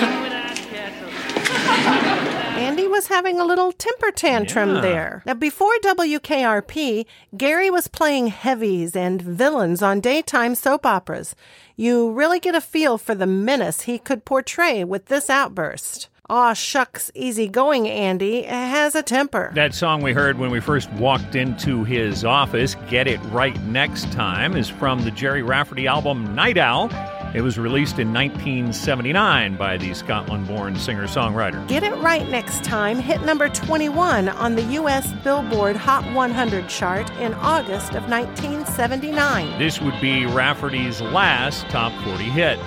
[2.56, 4.82] Andy was having a little temper tantrum Yeah.
[4.82, 5.24] there.
[5.26, 11.36] Now, before WKRP, Gary was playing heavies and villains on daytime soap operas.
[11.76, 16.10] You really get a feel for the menace he could portray with this outburst.
[16.30, 19.52] Aw, shucks, easy going, Andy has a temper.
[19.56, 24.10] That song we heard when we first walked into his office, Get It Right Next
[24.14, 26.90] Time, is from the Gerry Rafferty album Night Owl.
[27.36, 31.68] It was released in 1979 by the Scotland born singer songwriter.
[31.68, 35.12] Get It Right Next Time hit number 21 on the U.S.
[35.26, 39.60] Billboard Hot 100 chart in August of 1979.
[39.60, 42.60] This would be Rafferty's last top 40 hit.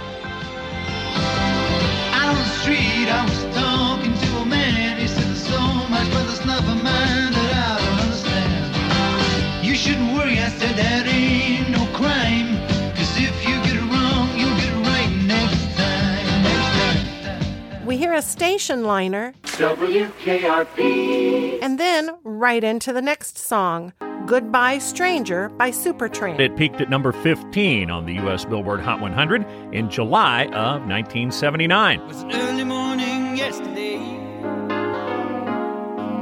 [17.87, 19.33] We hear a station liner.
[19.45, 21.61] WKRP.
[21.63, 23.93] and then right into the next song
[24.27, 26.41] Goodbye Stranger by Supertramp.
[26.41, 28.45] It peaked at number 15 on the U.S.
[28.45, 32.01] Billboard Hot 100 in July of 1979.
[32.01, 33.99] It was an early morning yesterday.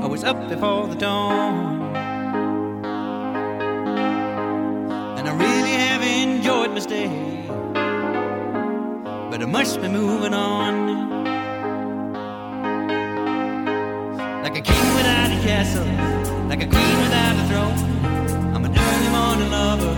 [0.03, 1.97] I was up before the dawn.
[5.17, 7.09] And I really have enjoyed my stay.
[9.31, 11.23] But I must be moving on.
[14.43, 15.87] Like a king without a castle,
[16.51, 17.94] like a queen without a throne.
[19.07, 19.89] I'm an early morning lover,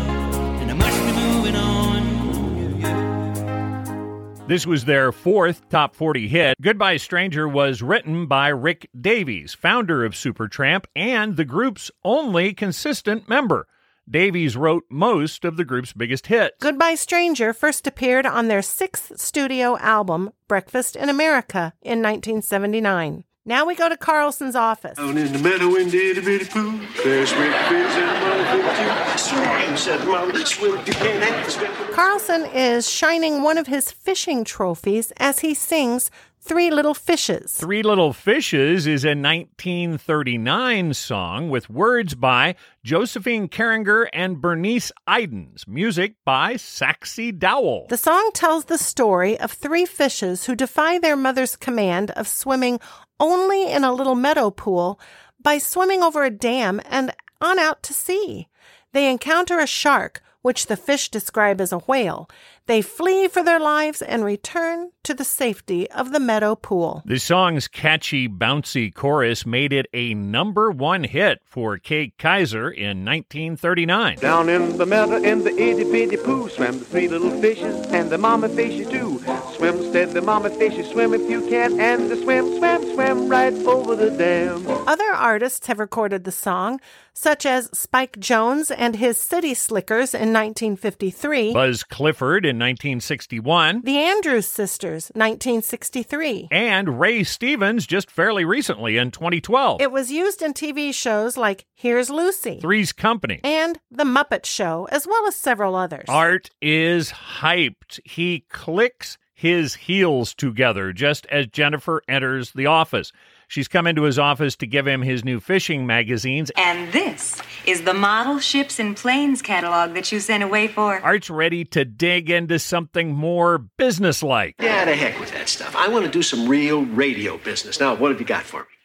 [0.60, 2.80] and I must be moving on.
[2.80, 4.46] Yeah, yeah.
[4.48, 6.56] This was their fourth top 40 hit.
[6.60, 13.28] Goodbye Stranger was written by Rick Davies, founder of Supertramp and the group's only consistent
[13.28, 13.66] member.
[14.08, 16.56] Davies wrote most of the group's biggest hits.
[16.60, 23.24] Goodbye Stranger first appeared on their sixth studio album, Breakfast in America, in 1979.
[23.48, 24.96] Now we go to Carlson's office.
[24.96, 28.74] Down in the meadow in the itty bitty pool, there's Rick Fizz and Mother
[29.14, 29.22] Fizz.
[29.22, 31.70] Swim, said Mother, swim if you can and swim.
[31.92, 37.56] Carlson is shining one of his fishing trophies as he sings Three Little Fishes.
[37.56, 42.54] Three Little Fishes is a 1939 song with words by
[42.84, 47.86] Josephine Carringer and Bernice Idins, music by Saxie Dowell.
[47.88, 52.78] The song tells the story of three fishes who defy their mother's command of swimming
[53.18, 55.00] only in a little meadow pool
[55.40, 58.48] by swimming over a dam and on out to sea.
[58.92, 62.28] They encounter a shark, which the fish describe as a whale.
[62.66, 67.02] They flee for their lives and return to the safety of the meadow pool.
[67.04, 73.04] The song's catchy, bouncy chorus made it a number one hit for Kay Kyser in
[73.04, 74.18] 1939.
[74.18, 78.10] Down in the meadow in the itty bitty pool swam the three little fishes and
[78.10, 79.15] the mama fishy too.
[79.56, 83.54] Swim, said the mama fishy, swim if you can, and the swim, swim, swam right
[83.66, 84.66] over the dam.
[84.86, 86.78] Other artists have recorded the song,
[87.14, 93.96] such as Spike Jones and his City Slickers in 1953, Buzz Clifford in 1961, the
[93.96, 96.48] Andrews Sisters, 1963.
[96.52, 99.80] and Ray Stevens just fairly recently in 2012.
[99.80, 103.40] It was used in TV shows like Here's Lucy Three's Company.
[103.42, 106.04] and The Muppet Show, as well as several others.
[106.08, 108.00] Art is hyped.
[108.04, 113.12] He clicks his heels together just as Jennifer enters the office.
[113.48, 116.50] She's come into his office to give him his new fishing magazines.
[116.56, 121.00] And this is the model ships and planes catalog that you sent away for.
[121.00, 124.56] Art's ready to dig into something more businesslike.
[124.58, 125.76] Yeah, to heck with that stuff.
[125.76, 127.78] I want to do some real radio business.
[127.78, 128.75] Now, what have you got for me?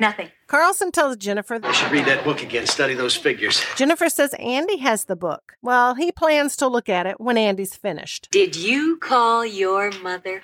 [0.00, 0.30] Nothing.
[0.46, 3.62] Carlson tells Jennifer I should read that book again, study those figures.
[3.76, 5.54] Jennifer says Andy has the book.
[5.60, 8.28] Well, he plans to look at it when Andy's finished.
[8.30, 10.42] Did you call your mother?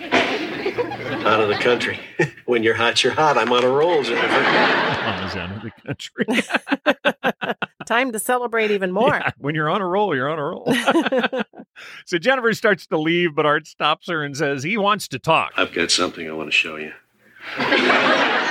[0.00, 1.98] Out of the country.
[2.46, 3.36] when you're hot, you're hot.
[3.36, 4.24] I'm on a roll, Jennifer.
[4.24, 7.54] On his end of the country.
[7.86, 9.14] Time to celebrate even more.
[9.14, 11.42] Yeah, when you're on a roll, you're on a roll.
[12.06, 15.52] so Jennifer starts to leave, but Art stops her and says he wants to talk.
[15.56, 16.92] I've got something I want to show you.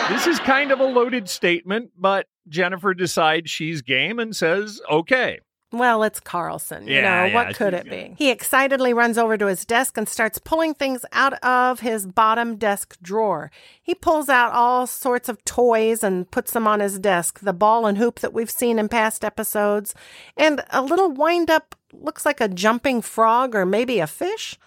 [0.10, 5.40] This is kind of a loaded statement, but Jennifer decides she's game and says, okay.
[5.72, 6.88] Well, it's Carlson.
[6.88, 8.16] You Yeah, know, yeah, what could it be?
[8.18, 12.56] He excitedly runs over to his desk and starts pulling things out of his bottom
[12.56, 13.52] desk drawer.
[13.84, 17.86] He pulls out all sorts of toys and puts them on his desk the ball
[17.86, 19.94] and hoop that we've seen in past episodes,
[20.36, 24.58] and a little wind up, looks like a jumping frog or maybe a fish.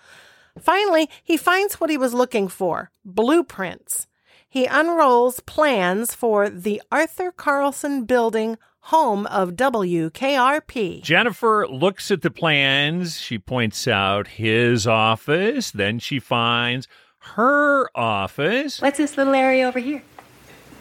[0.57, 4.07] Finally, he finds what he was looking for blueprints.
[4.53, 11.03] He unrolls plans for the Arthur Carlson Building, home of WKRP.
[11.03, 13.19] Jennifer looks at the plans.
[13.19, 15.71] She points out his office.
[15.71, 16.87] Then she finds
[17.21, 18.83] her office.
[18.83, 20.03] What's this little area over here?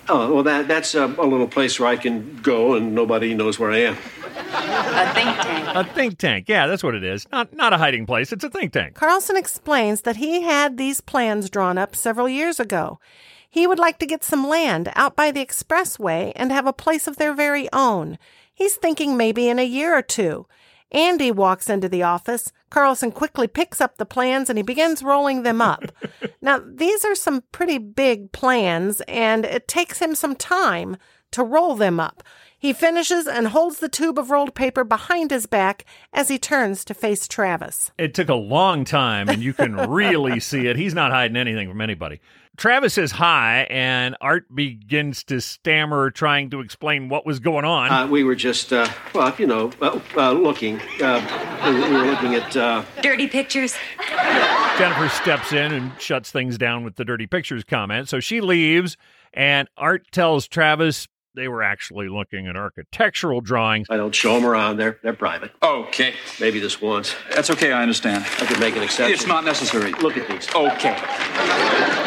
[0.10, 3.58] Oh, well, that, that's a, a little place where I can go and nobody knows
[3.58, 3.94] where I am.
[3.94, 5.76] A think tank.
[5.78, 6.50] A think tank.
[6.50, 7.26] Yeah, that's what it is.
[7.32, 8.34] Not not a hiding place.
[8.34, 8.96] It's a think tank.
[8.96, 13.00] Carlson explains that he had these plans drawn up several years ago.
[13.52, 17.06] He would like to get some land out by the expressway and have a place
[17.06, 18.18] of their very own.
[18.54, 20.48] He's thinking maybe in a year or two.
[20.94, 22.54] Andy walks into the office.
[22.70, 25.92] Carlson quickly picks up the plans and he begins rolling them up.
[26.42, 30.96] now, these are some pretty big plans, and it takes him some time
[31.32, 32.24] to roll them up.
[32.58, 35.84] He finishes and holds the tube of rolled paper behind his back
[36.14, 37.92] as he turns to face Travis.
[37.98, 40.78] It took a long time, and you can really see it.
[40.78, 42.22] He's not hiding anything from anybody.
[42.58, 47.92] Travis says hi, and Art begins to stammer, trying to explain what was going on.
[47.92, 50.80] Uh, we were just, uh, well, you know, uh, uh, looking.
[51.02, 51.26] Uh,
[51.66, 52.56] we, we were looking at.
[52.56, 53.76] Uh, Dirty pictures.
[54.78, 58.10] Jennifer steps in and shuts things down with the dirty pictures comment.
[58.10, 58.98] So she leaves,
[59.34, 63.88] and Art tells Travis they were actually looking at architectural drawings.
[63.90, 64.78] I don't show them around.
[64.78, 65.52] They're they're private.
[65.64, 66.14] Okay.
[66.40, 67.16] Maybe this once.
[67.34, 68.26] That's okay, I understand.
[68.40, 69.14] I could make an exception.
[69.14, 69.92] It's not necessary.
[69.94, 70.54] Look at these.
[70.54, 70.98] Okay.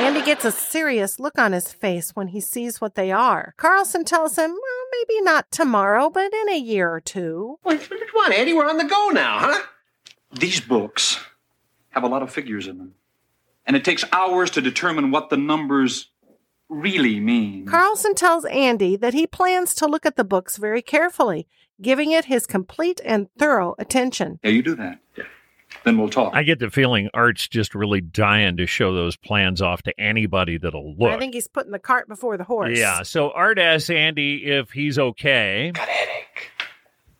[0.03, 3.55] Andy gets a serious look on his face when he sees what they are.
[3.57, 7.59] Carlson tells him, well, maybe not tomorrow, but in a year or two.
[7.63, 9.63] What, come on, Andy, we're on the go now, huh?
[10.33, 11.21] These books
[11.91, 12.95] have a lot of figures in them.
[13.67, 16.11] And it takes hours to determine what the numbers
[16.75, 17.67] really mean.
[17.67, 21.47] Carlson tells Andy that he plans to look at the books very carefully,
[21.81, 24.39] giving it his complete and thorough attention.
[24.43, 24.99] Yeah, you do that.
[25.17, 25.25] Yeah.
[25.85, 26.35] Then we'll talk.
[26.35, 30.57] I get the feeling Art's just really dying to show those plans off to anybody
[30.57, 31.13] that'll look.
[31.13, 32.79] I think he's putting the cart before the horse.
[32.79, 35.73] Yeah, so Art asks Andy if he's okay.
[35.75, 36.51] Got a headache.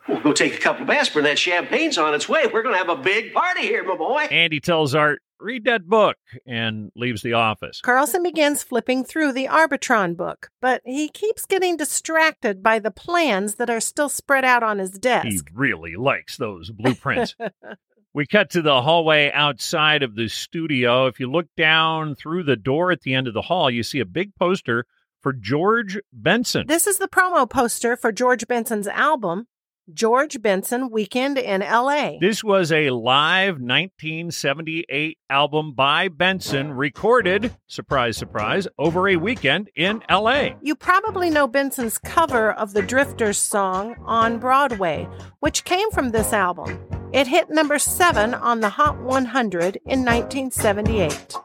[0.09, 1.25] We'll go take a couple of aspirin.
[1.25, 2.47] That champagne's on its way.
[2.47, 4.23] We're going to have a big party here, my boy.
[4.31, 6.17] Andy tells Art, read that book,
[6.47, 7.81] and leaves the office.
[7.81, 13.57] Carlson begins flipping through the Arbitron book, but he keeps getting distracted by the plans
[13.57, 15.27] that are still spread out on his desk.
[15.27, 17.35] He really likes those blueprints.
[18.15, 21.07] we cut to the hallway outside of the studio.
[21.07, 24.01] If you look down through the door at the end of the hall, you see
[24.01, 24.87] a big poster
[25.21, 26.67] for George Benson.
[26.67, 29.47] This is the promo poster for George Benson's album,
[29.93, 32.13] George Benson Weekend in LA.
[32.19, 40.03] This was a live 1978 album by Benson, recorded, surprise, surprise, over a weekend in
[40.11, 40.53] LA.
[40.63, 45.07] You probably know Benson's cover of the Drifters song on Broadway,
[45.41, 46.81] which came from this album.
[47.13, 51.37] It hit number seven on the Hot 100 in 1978.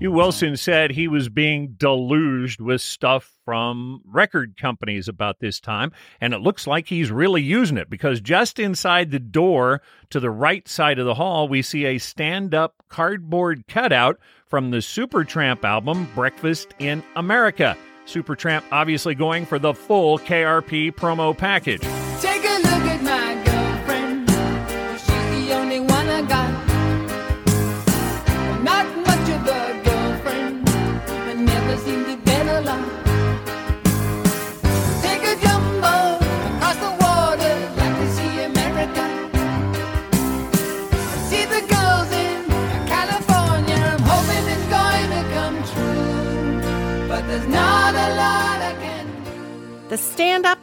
[0.00, 5.92] Hugh Wilson said he was being deluged with stuff from record companies about this time,
[6.22, 10.30] and it looks like he's really using it because just inside the door to the
[10.30, 15.64] right side of the hall, we see a stand up cardboard cutout from the Supertramp
[15.64, 17.76] album Breakfast in America.
[18.06, 22.09] Supertramp obviously going for the full KRP promo package.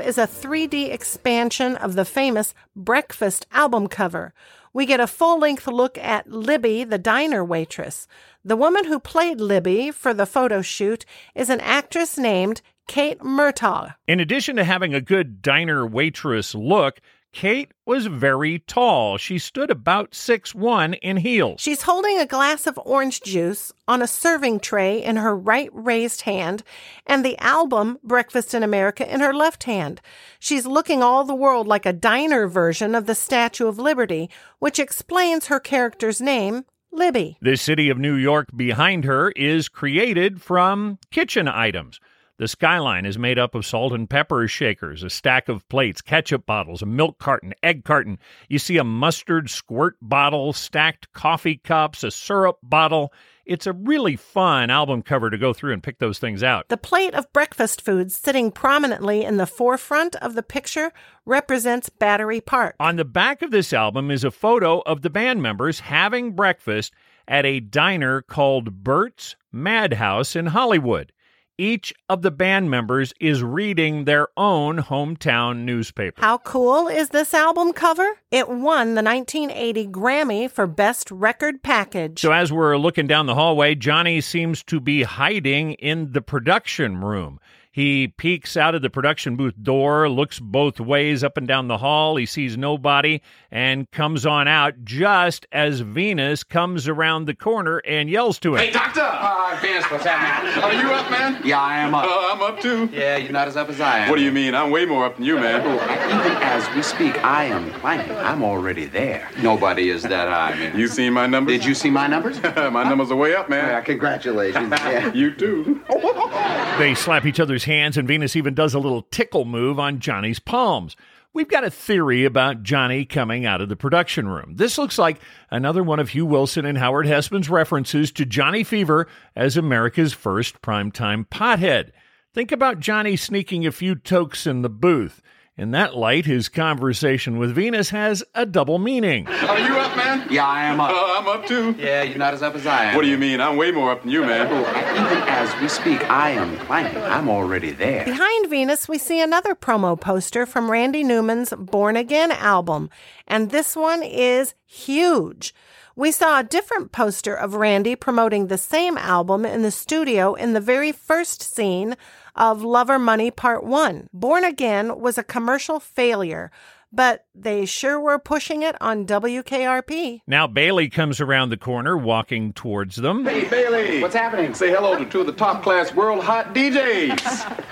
[0.08, 4.34] Is a 3D expansion of the famous Breakfast album cover.
[4.72, 8.08] We get a full length look at Libby, the diner waitress.
[8.42, 11.04] The woman who played Libby for the photo shoot
[11.36, 13.96] is an actress named Kate Murtagh.
[14.08, 17.02] In addition to having a good diner waitress look,
[17.38, 19.20] Kate was very tall.
[19.20, 21.62] She stood about six one in heels.
[21.62, 26.22] She's holding a glass of orange juice on a serving tray in her right raised
[26.22, 26.64] hand
[27.06, 30.02] and the album Breakfast in America in her left hand.
[30.40, 34.80] She's looking all the world like a diner version of the Statue of Liberty, which
[34.80, 37.38] explains her character's name, Libby.
[37.40, 42.00] The city of New York behind her is created from kitchen items.
[42.40, 46.46] The skyline is made up of salt and pepper shakers, a stack of plates, ketchup
[46.46, 48.20] bottles, a milk carton, egg carton.
[48.48, 53.12] You see a mustard squirt bottle, stacked coffee cups, a syrup bottle.
[53.48, 56.68] It's a really fun album cover to go through and pick those things out.
[56.68, 60.92] The plate of breakfast foods sitting prominently in the forefront of the picture
[61.26, 62.76] represents Battery Park.
[62.80, 66.94] On the back of this album is a photo of the band members having breakfast
[67.28, 71.12] at a diner called Bert's Madhouse in Hollywood.
[71.60, 76.22] Each of the band members is reading their own hometown newspaper.
[76.22, 78.20] How cool is this album cover?
[78.30, 82.22] It won the 1980 Grammy for Best Record Package.
[82.22, 87.02] So, as we're looking down the hallway, Johnny seems to be hiding in the production
[87.02, 87.40] room.
[87.78, 91.78] He peeks out of the production booth door, looks both ways up and down the
[91.78, 92.16] hall.
[92.16, 93.22] He sees nobody
[93.52, 98.62] and comes on out just as Venus comes around the corner and yells to him.
[98.62, 99.02] Hey, doctor!
[99.04, 100.64] Uh, Vince, what's happening?
[100.64, 101.40] Are you up, man?
[101.46, 102.06] Yeah, I am up.
[102.06, 102.90] Uh, I'm up too.
[102.92, 104.10] Yeah, you're not as up as I am.
[104.10, 104.56] What do you mean?
[104.56, 105.62] I'm way more up than you, man.
[105.64, 108.10] Oh, even as we speak, I am climbing.
[108.18, 109.30] I'm already there.
[109.44, 110.76] Nobody is that high, man.
[110.76, 111.60] You seen my numbers?
[111.60, 112.42] Did you see my numbers?
[112.56, 113.68] my numbers are way up, man.
[113.68, 114.74] Yeah, congratulations.
[114.88, 115.14] Yeah.
[115.14, 115.84] you too.
[116.78, 120.40] They slap each other's hands, and Venus even does a little tickle move on Johnny's
[120.40, 120.96] palms.
[121.34, 124.56] We've got a theory about Johnny coming out of the production room.
[124.56, 125.20] This looks like
[125.52, 130.64] another one of Hugh Wilson and Howard Hesseman's references to Johnny Fever as America's first
[130.64, 131.92] primetime pothead.
[132.34, 135.22] Think about Johnny sneaking a few tokes in the booth.
[135.58, 139.28] In that light, his conversation with Venus has a double meaning.
[139.28, 140.28] Are you up, man?
[140.30, 140.92] Yeah, I am up.
[140.92, 141.76] Uh, I'm up too.
[141.80, 142.96] Yeah, you're not as up as I am.
[142.96, 143.42] What do you mean?
[143.42, 144.46] I'm way more up than you, man.
[144.52, 147.02] Oh, even as we speak, I am climbing.
[147.02, 148.06] I'm already there.
[148.06, 152.92] Behind Venus, we see another promo poster from Randy Newman's Born Again album,
[153.28, 155.56] and this one is huge.
[155.96, 160.54] We saw a different poster of Randy promoting the same album in the studio in
[160.54, 161.96] the very first scene
[162.38, 164.10] of Love or Money Part 1.
[164.14, 166.52] Born Again was a commercial failure,
[166.92, 170.22] but they sure were pushing it on WKRP.
[170.28, 173.26] Now Bailey comes around the corner, walking towards them.
[173.26, 174.02] Hey, Bailey.
[174.02, 174.54] What's happening?
[174.54, 177.20] Say hello to two of the top class world hot DJs.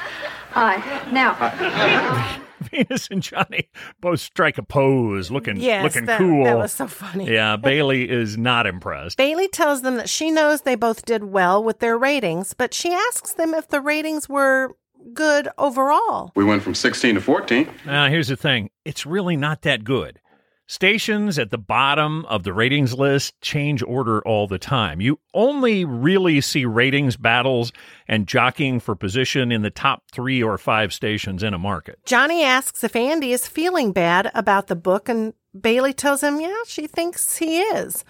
[0.51, 1.11] Hi.
[1.11, 2.41] Now,
[2.72, 3.70] Venus and Johnny
[4.01, 6.43] both strike a pose, looking Yes, looking that- cool.
[6.45, 7.32] that was so funny.
[7.32, 9.18] Yeah, Bailey is not impressed.
[9.18, 12.91] Bailey tells them that she knows they both did well with their ratings, but she
[12.93, 14.76] asks them if the ratings were
[15.13, 16.32] good overall.
[16.36, 17.70] we went from 16 to 14.
[17.86, 20.20] Now, here's the thing it's really not that good.
[20.68, 24.99] Stations at the bottom of the ratings list change order all the time.
[24.99, 27.72] You only really see ratings battles
[28.07, 31.99] and jockeying for position in the top three or five stations in a market.
[32.03, 36.63] Johnny asks if Andy is feeling bad about the book, and Bailey tells him, yeah,
[36.66, 38.03] she thinks he is.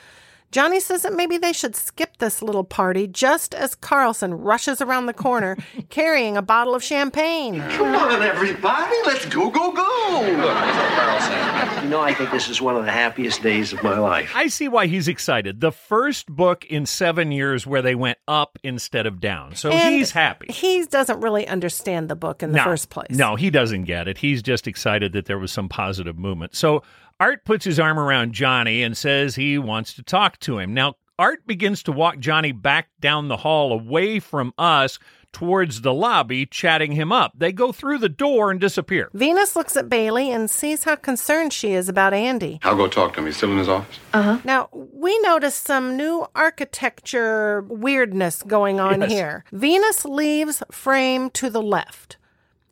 [0.56, 5.06] Johnny says that maybe they should skip this little party just as Carlson rushes around
[5.06, 5.58] the corner
[5.90, 7.60] carrying a bottle of champagne.
[7.72, 8.96] Come on, everybody.
[9.06, 10.22] Let's go, go, go.
[10.26, 14.32] You know, I think this is one of the happiest days of my life.
[14.34, 15.60] I see why he's excited.
[15.60, 19.56] The first book in seven years where they went up instead of down.
[19.56, 20.54] So And he's happy.
[20.54, 23.10] He doesn't really understand the book in the no, first place.
[23.12, 24.20] No, he doesn't get it.
[24.20, 26.56] He's just excited that there was some positive movement.
[26.56, 26.82] So
[27.20, 30.74] Art puts his arm around Johnny and says he wants to talk to him.
[30.74, 35.00] Now, Art begins to walk Johnny back down the hall away from us
[35.32, 37.32] towards the lobby, chatting him up.
[37.38, 39.10] They go through the door and disappear.
[39.14, 42.60] Venus looks at Bailey and sees how concerned she is about Andy.
[42.64, 43.28] I'll go talk to him.
[43.28, 43.98] He's still in his office.
[44.14, 44.40] Uh-huh.
[44.44, 49.12] Now, we notice some new architecture weirdness going on Yes.
[49.12, 49.46] here.
[49.54, 52.18] Venus leaves frame to the left.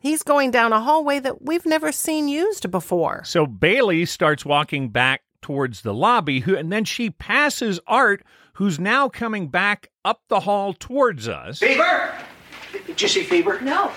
[0.04, 3.24] He's going down a hallway that we've never seen used before.
[3.24, 8.78] So Bailey starts walking back towards the lobby, who, and then she passes Art, who's
[8.78, 11.60] now coming back up the hall towards us.
[11.60, 12.12] Fever?
[12.86, 13.62] Did you see Fever?
[13.62, 13.92] No.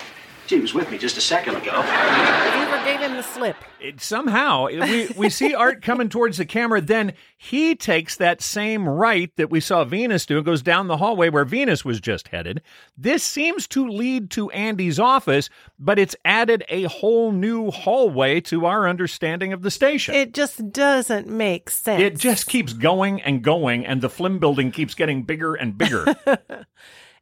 [0.48, 1.82] She was with me just a second ago.
[1.82, 3.58] Fever gave him the slip.
[3.82, 6.80] It, somehow we, we see Art coming towards the camera.
[6.80, 10.98] Then he takes that same right that we saw Venus do and goes down the
[10.98, 12.62] hallway where Venus was just headed.
[12.98, 18.66] This seems to lead to Andy's office, but it's added a whole new hallway to
[18.66, 20.16] our understanding of the station.
[20.16, 22.02] It just doesn't make sense.
[22.02, 26.16] It just keeps going and going, and the Flimm building keeps getting bigger and bigger.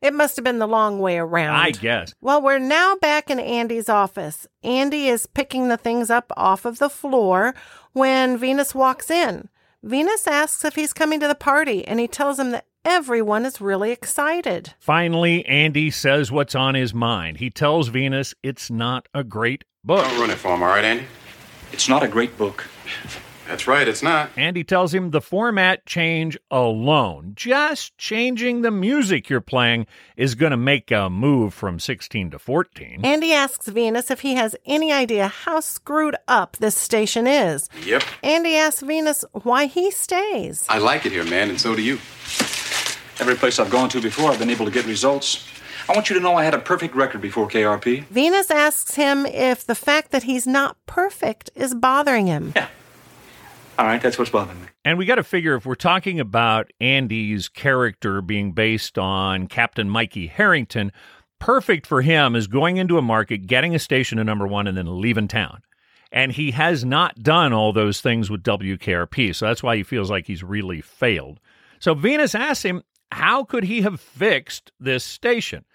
[0.01, 1.55] It must have been the long way around.
[1.55, 2.13] I guess.
[2.21, 4.47] Well, we're now back in Andy's office.
[4.63, 7.55] Andy is picking the things up off of the floor
[7.93, 9.49] when Venus walks in.
[9.83, 13.61] Venus asks if he's coming to the party, and he tells him that everyone is
[13.61, 14.73] really excited.
[14.79, 17.37] Finally, Andy says what's on his mind.
[17.37, 20.03] He tells Venus it's not a great book.
[20.05, 21.05] Don't ruin it for him, all right, Andy?
[21.71, 22.67] It's not a great book.
[23.47, 24.31] That's right, it's not.
[24.35, 29.85] Andy tells him the format change alone, just changing the music you're playing,
[30.17, 33.05] is going to make a move from 16 to 14.
[33.05, 37.69] Andy asks Venus if he has any idea how screwed up this station is.
[37.85, 38.03] Yep.
[38.23, 40.65] Andy asks Venus why he stays.
[40.67, 41.95] I like it here, man, and so do you.
[43.17, 45.47] Every place I've gone to before, I've been able to get results.
[45.87, 48.05] I want you to know I had a perfect record before KRP.
[48.05, 52.55] Venus asks him if the fact that he's not perfect is bothering him.
[53.77, 54.67] All right, that's what's bothering me.
[54.85, 59.89] And we got to figure if we're talking about Andy's character being based on Captain
[59.89, 60.91] Mikey Harrington,
[61.39, 64.77] perfect for him is going into a market, getting a station to number one, and
[64.77, 65.61] then leaving town.
[66.11, 69.35] And he has not done all those things with WKRP.
[69.35, 71.41] So that's why he feels like he's really failed.
[71.79, 75.65] So Venus asks him, how could he have fixed this station?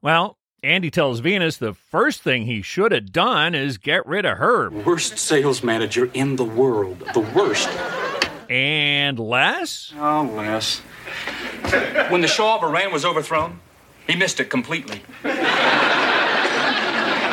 [0.00, 4.38] Well, Andy tells Venus the first thing he should have done is get rid of
[4.38, 4.68] her.
[4.70, 6.98] Worst sales manager in the world.
[7.14, 7.68] The worst.
[8.50, 9.92] And Les?
[9.96, 10.80] Oh, Les.
[12.10, 13.60] When the Shah of Iran was overthrown,
[14.08, 15.02] he missed it completely.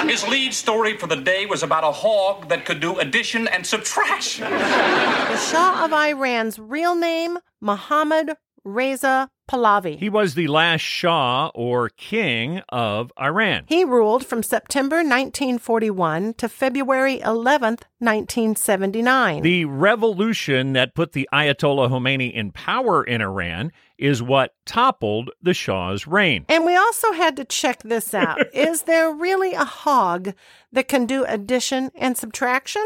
[0.08, 3.66] His lead story for the day was about a hog that could do addition and
[3.66, 4.48] subtraction.
[4.52, 9.98] The Shah of Iran's real name, Mohammad Reza Pahlavi.
[10.00, 13.66] He was the last Shah or king of Iran.
[13.68, 19.42] He ruled from September 1941 to February 11th, 1979.
[19.42, 25.54] The revolution that put the Ayatollah Khomeini in power in Iran is what toppled the
[25.54, 26.46] Shah's reign.
[26.50, 28.40] and we also had to check this out.
[28.54, 30.34] Is there really a hog
[30.72, 32.86] that can do addition and subtraction?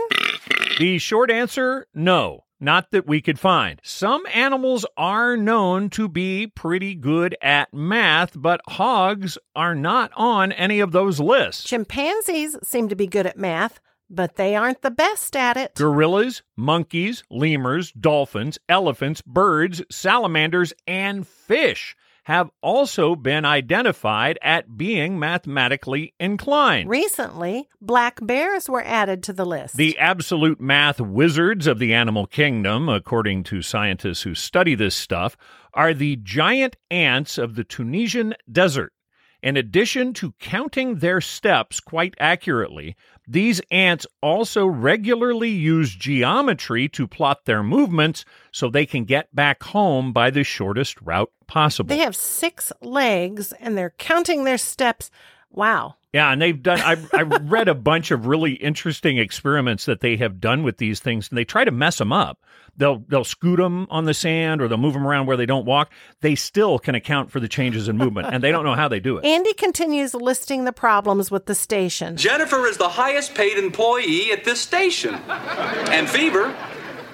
[0.78, 3.80] The short answer no, not that we could find.
[3.84, 10.52] Some animals are known to be pretty good at math, but hogs are not on
[10.52, 11.64] any of those lists.
[11.64, 13.80] Chimpanzees seem to be good at math,
[14.10, 15.76] but they aren't the best at it.
[15.76, 21.96] Gorillas, monkeys, lemurs, dolphins, elephants, birds, salamanders, and fish
[22.30, 26.88] have also been identified at being mathematically inclined.
[26.88, 29.78] Recently, black bears were added to the list.
[29.78, 35.36] The absolute math wizards of the animal kingdom, according to scientists who study this stuff,
[35.74, 38.94] are the giant ants of the Tunisian desert.
[39.42, 42.96] In addition to counting their steps quite accurately,
[43.30, 49.62] these ants also regularly use geometry to plot their movements so they can get back
[49.62, 51.90] home by the shortest route possible.
[51.90, 55.12] They have six legs and they're counting their steps.
[55.52, 55.96] Wow.
[56.14, 56.80] Yeah, and they've done.
[56.80, 61.00] I I read a bunch of really interesting experiments that they have done with these
[61.00, 62.40] things, and they try to mess them up.
[62.78, 65.66] They'll they'll scoot them on the sand, or they'll move them around where they don't
[65.66, 65.92] walk.
[66.22, 69.00] They still can account for the changes in movement, and they don't know how they
[69.00, 69.26] do it.
[69.26, 72.18] Andy continues listing the problems with the station.
[72.18, 75.14] Jennifer is the highest paid employee at this station.
[75.14, 76.56] And Fever,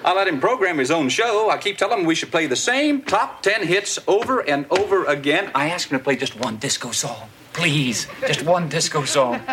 [0.04, 1.50] I let him program his own show.
[1.50, 5.04] I keep telling him we should play the same top 10 hits over and over
[5.04, 5.50] again.
[5.54, 7.28] I asked him to play just one disco song.
[7.56, 9.40] Please, just one disco song.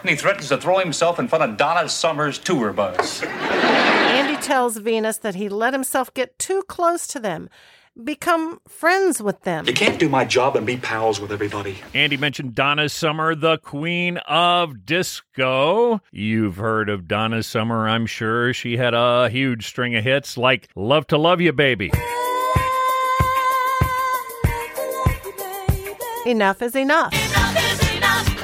[0.00, 3.20] And he threatens to throw himself in front of Donna Summer's tour bus.
[3.24, 7.48] Andy tells Venus that he let himself get too close to them,
[8.04, 9.66] become friends with them.
[9.66, 11.78] You can't do my job and be pals with everybody.
[11.94, 16.00] Andy mentioned Donna Summer, the queen of disco.
[16.12, 18.54] You've heard of Donna Summer, I'm sure.
[18.54, 21.90] She had a huge string of hits like Love to Love You, Baby.
[26.24, 27.27] Enough is enough.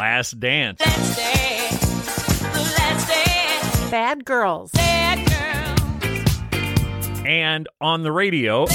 [0.04, 0.80] Last Dance,
[3.90, 4.70] Bad Girls.
[7.24, 8.66] and on the radio,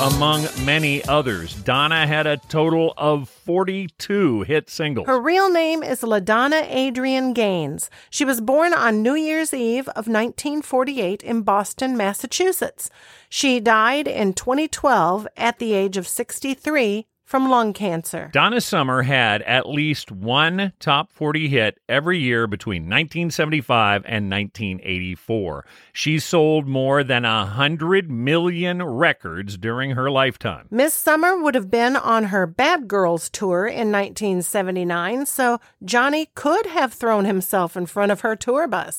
[0.00, 1.54] among many others.
[1.54, 5.08] Donna had a total of 42 hit singles.
[5.08, 7.90] Her real name is LaDonna Adrian Gaines.
[8.08, 12.90] She was born on New Year's Eve of 1948 in Boston, Massachusetts.
[13.28, 18.30] She died in 2012 at the age of 63 from lung cancer.
[18.32, 25.66] Donna Summer had at least one top 40 hit every year between 1975 and 1984.
[25.92, 30.68] She sold more than a 100 million records during her lifetime.
[30.70, 36.64] Miss Summer would have been on her Bad Girls tour in 1979, so Johnny could
[36.64, 38.96] have thrown himself in front of her tour bus.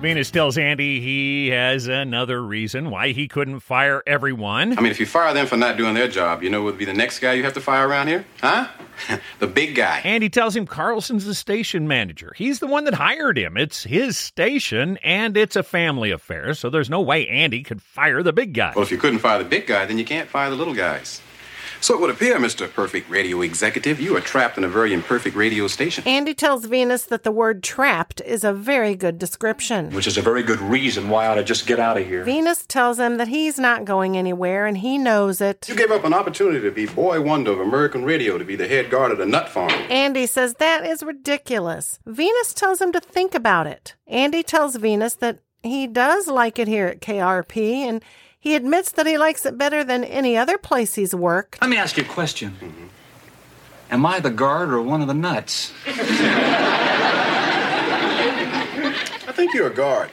[0.00, 4.78] Venus tells Andy he has another reason why he couldn't fire everyone.
[4.78, 6.78] I mean, if you fire them for not doing their job, you know what would
[6.78, 8.24] be the next guy you have to fire around here?
[8.40, 8.68] Huh?
[9.40, 10.00] the big guy.
[10.00, 12.32] Andy tells him Carlson's the station manager.
[12.34, 13.58] He's the one that hired him.
[13.58, 18.22] It's his station, and it's a family affair, so there's no way Andy could fire
[18.22, 18.72] the big guy.
[18.74, 21.20] Well, if you couldn't fire the big guy, then you can't fire the little guys.
[21.82, 22.70] So it would appear, Mr.
[22.70, 26.04] Perfect Radio Executive, you are trapped in a very imperfect radio station.
[26.06, 29.90] Andy tells Venus that the word trapped is a very good description.
[29.90, 32.22] Which is a very good reason why I ought to just get out of here.
[32.22, 35.68] Venus tells him that he's not going anywhere and he knows it.
[35.70, 38.68] You gave up an opportunity to be boy wonder of American radio, to be the
[38.68, 39.70] head guard of the nut farm.
[39.88, 41.98] Andy says that is ridiculous.
[42.04, 43.94] Venus tells him to think about it.
[44.06, 48.02] Andy tells Venus that he does like it here at KRP and
[48.40, 51.60] he admits that he likes it better than any other place he's worked.
[51.60, 52.56] Let me ask you a question.
[53.90, 55.72] Am I the guard or one of the nuts?
[55.86, 55.92] I
[59.32, 60.10] think you're a guard.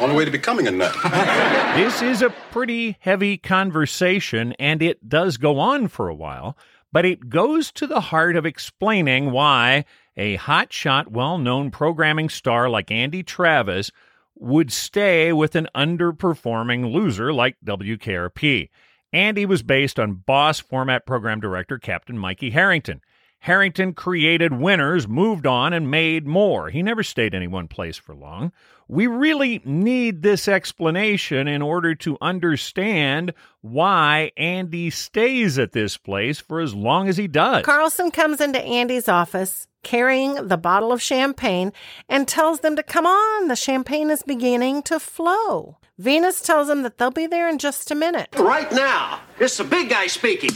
[0.00, 0.96] On the way to becoming a nut.
[1.76, 6.56] this is a pretty heavy conversation, and it does go on for a while,
[6.90, 9.84] but it goes to the heart of explaining why
[10.16, 13.90] a hotshot, well known programming star like Andy Travis
[14.36, 18.68] would stay with an underperforming loser like WKRP.
[19.12, 23.00] Andy was based on boss format program director Captain Mikey Harrington.
[23.44, 26.70] Harrington created winners, moved on, and made more.
[26.70, 28.52] He never stayed in any one place for long.
[28.88, 36.40] We really need this explanation in order to understand why Andy stays at this place
[36.40, 37.66] for as long as he does.
[37.66, 41.70] Carlson comes into Andy's office carrying the bottle of champagne
[42.08, 43.48] and tells them to come on.
[43.48, 45.76] The champagne is beginning to flow.
[45.98, 48.28] Venus tells him that they'll be there in just a minute.
[48.38, 50.52] Right now, it's the big guy speaking.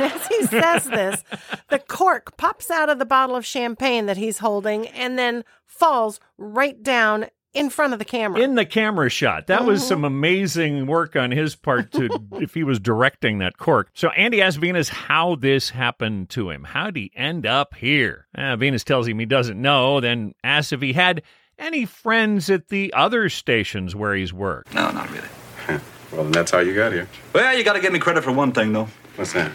[0.00, 1.24] And as he says this,
[1.68, 6.20] the cork pops out of the bottle of champagne that he's holding and then falls
[6.38, 8.40] right down in front of the camera.
[8.40, 9.48] In the camera shot.
[9.48, 13.90] That was some amazing work on his part to if he was directing that cork.
[13.92, 16.64] So Andy asks Venus how this happened to him.
[16.64, 18.26] How'd he end up here?
[18.34, 21.22] Uh, Venus tells him he doesn't know, then asks if he had
[21.58, 24.72] any friends at the other stations where he's worked.
[24.72, 25.28] No, not really.
[26.12, 27.08] well, then that's how you got here.
[27.34, 28.88] Well, you got to give me credit for one thing, though.
[29.16, 29.50] What's that?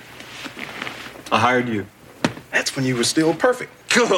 [1.32, 1.86] I hired you.
[2.52, 3.72] That's when you were still perfect.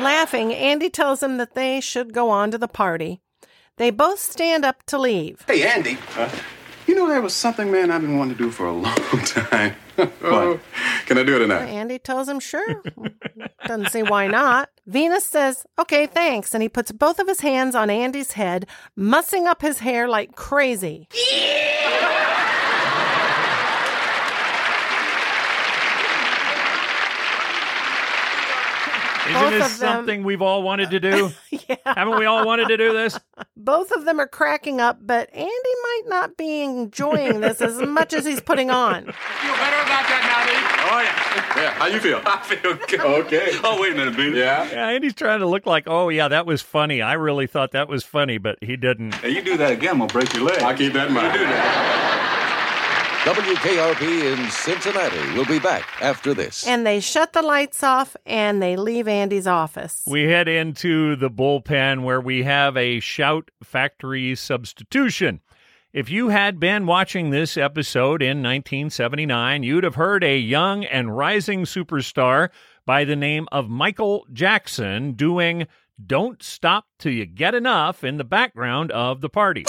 [0.00, 3.20] Laughing, Andy tells him that they should go on to the party.
[3.76, 5.44] They both stand up to leave.
[5.46, 5.98] Hey, Andy.
[6.86, 9.74] You know, there was something, man, I've been wanting to do for a long time.
[9.96, 10.12] what?
[10.22, 10.60] Oh.
[11.06, 11.66] Can I do it tonight?
[11.66, 12.82] Andy tells him, sure.
[13.66, 14.68] Doesn't say why not.
[14.86, 16.52] Venus says, okay, thanks.
[16.54, 18.66] And he puts both of his hands on Andy's head,
[18.96, 21.08] mussing up his hair like crazy.
[29.26, 31.30] Isn't Both this of them- something we've all wanted to do?
[31.50, 31.76] yeah.
[31.86, 33.18] Haven't we all wanted to do this?
[33.56, 38.12] Both of them are cracking up, but Andy might not be enjoying this as much
[38.12, 39.04] as he's putting on.
[39.04, 40.34] Feel better about that now,
[40.86, 41.62] Oh, yeah.
[41.62, 42.20] Yeah, how you feel?
[42.26, 43.00] I feel good.
[43.24, 43.58] Okay.
[43.64, 44.34] Oh, wait a minute, Bean.
[44.36, 44.70] Yeah?
[44.70, 47.00] Yeah, Andy's trying to look like, oh, yeah, that was funny.
[47.00, 49.14] I really thought that was funny, but he didn't.
[49.14, 50.60] Hey, you do that again, I'm going to break your leg.
[50.62, 51.32] I'll keep that in mind.
[51.32, 52.20] You do that.
[53.24, 56.66] WKRP in Cincinnati will be back after this.
[56.66, 60.02] And they shut the lights off and they leave Andy's office.
[60.06, 65.40] We head into the bullpen where we have a Shout Factory substitution.
[65.94, 71.16] If you had been watching this episode in 1979, you'd have heard a young and
[71.16, 72.50] rising superstar
[72.84, 75.66] by the name of Michael Jackson doing
[76.04, 79.64] Don't Stop Till You Get Enough in the background of the party.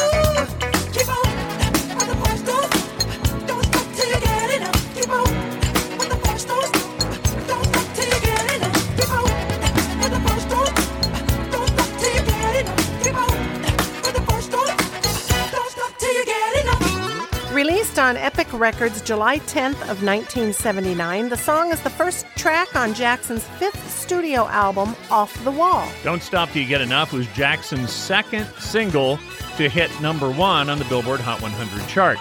[17.98, 23.44] On Epic Records July 10th of 1979, the song is the first track on Jackson's
[23.60, 25.88] fifth studio album, Off the Wall.
[26.04, 29.18] Don't Stop Till You Get Enough was Jackson's second single
[29.58, 32.18] to hit number one on the Billboard Hot 100 chart.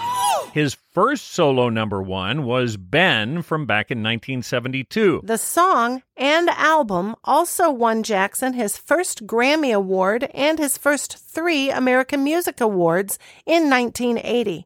[0.53, 5.21] His first solo number one was Ben from back in 1972.
[5.25, 11.69] The song and album also won Jackson his first Grammy Award and his first three
[11.69, 14.65] American Music Awards in 1980.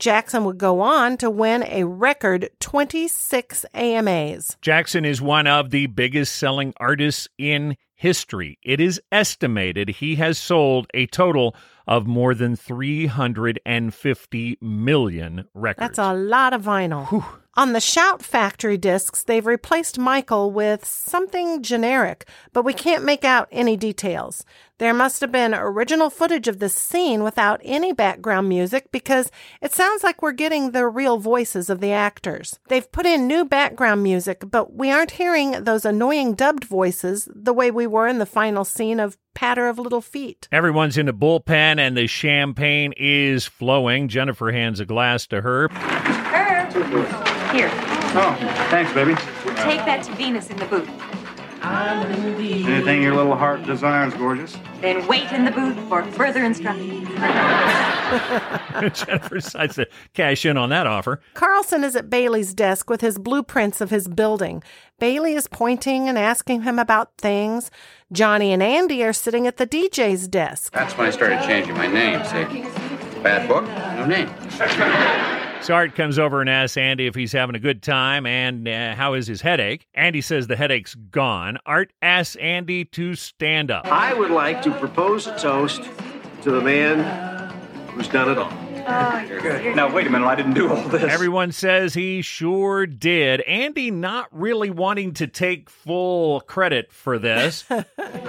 [0.00, 4.56] Jackson would go on to win a record 26 AMAs.
[4.62, 8.58] Jackson is one of the biggest selling artists in history.
[8.62, 11.54] It is estimated he has sold a total
[11.86, 15.80] of more than 350 million records.
[15.80, 17.39] That's a lot of vinyl.
[17.56, 23.24] On the Shout Factory discs, they've replaced Michael with something generic, but we can't make
[23.24, 24.44] out any details.
[24.78, 29.72] There must have been original footage of this scene without any background music because it
[29.72, 32.60] sounds like we're getting the real voices of the actors.
[32.68, 37.52] They've put in new background music, but we aren't hearing those annoying dubbed voices the
[37.52, 40.48] way we were in the final scene of Patter of Little Feet.
[40.52, 44.06] Everyone's in the bullpen and the champagne is flowing.
[44.06, 45.68] Jennifer hands a glass to her.
[45.72, 47.70] Herb, here.
[48.12, 48.36] Oh,
[48.70, 49.14] thanks, baby.
[49.56, 50.88] Take that to Venus in the booth.
[51.62, 54.56] Anything your little heart desires, gorgeous.
[54.80, 57.06] Then wait in the booth for further instructions.
[58.98, 61.20] Jennifer decides to cash in on that offer.
[61.34, 64.62] Carlson is at Bailey's desk with his blueprints of his building.
[64.98, 67.70] Bailey is pointing and asking him about things.
[68.10, 70.72] Johnny and Andy are sitting at the DJ's desk.
[70.72, 72.24] That's when I started changing my name.
[72.24, 72.44] Say,
[73.22, 75.39] bad book, no name.
[75.62, 78.94] So Art comes over and asks Andy if he's having a good time and uh,
[78.94, 79.86] how is his headache.
[79.94, 81.58] Andy says the headache's gone.
[81.66, 83.86] Art asks Andy to stand up.
[83.86, 85.82] I would like to propose a toast
[86.42, 87.50] to the man
[87.88, 88.69] who's done it all.
[88.86, 90.26] Oh, now, wait a minute.
[90.26, 91.02] I didn't do all this.
[91.02, 93.40] Everyone says he sure did.
[93.42, 97.64] Andy not really wanting to take full credit for this.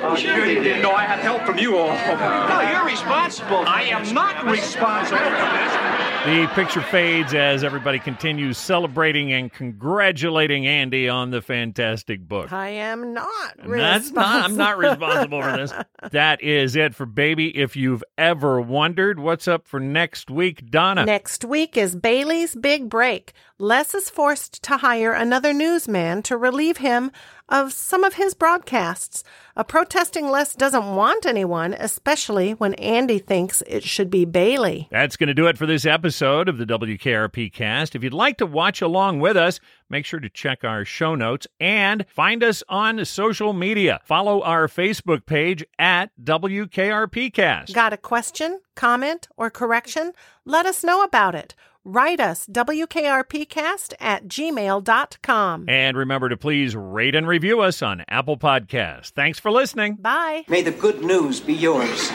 [0.03, 0.81] Oh, sure you did.
[0.81, 1.87] No, I had help from you all.
[1.87, 3.57] No, you're responsible.
[3.67, 6.01] I am not responsible for this.
[6.25, 12.51] The picture fades as everybody continues celebrating and congratulating Andy on the fantastic book.
[12.51, 15.73] I am not That's not, I'm not responsible for this.
[16.11, 17.55] That is it for Baby.
[17.57, 21.05] If you've ever wondered what's up for next week, Donna.
[21.05, 23.33] Next week is Bailey's big break.
[23.59, 27.11] Les is forced to hire another newsman to relieve him
[27.51, 29.23] of some of his broadcasts.
[29.57, 34.87] A protesting Les doesn't want anyone, especially when Andy thinks it should be Bailey.
[34.89, 37.93] That's going to do it for this episode of the WKRP cast.
[37.93, 41.45] If you'd like to watch along with us, make sure to check our show notes
[41.59, 43.99] and find us on social media.
[44.05, 47.75] Follow our Facebook page at WKRP cast.
[47.75, 50.13] Got a question, comment, or correction?
[50.45, 51.53] Let us know about it.
[51.83, 55.65] Write us, WKRPcast at gmail.com.
[55.67, 59.11] And remember to please rate and review us on Apple Podcasts.
[59.11, 59.95] Thanks for listening.
[59.95, 60.43] Bye.
[60.47, 62.11] May the good news be yours.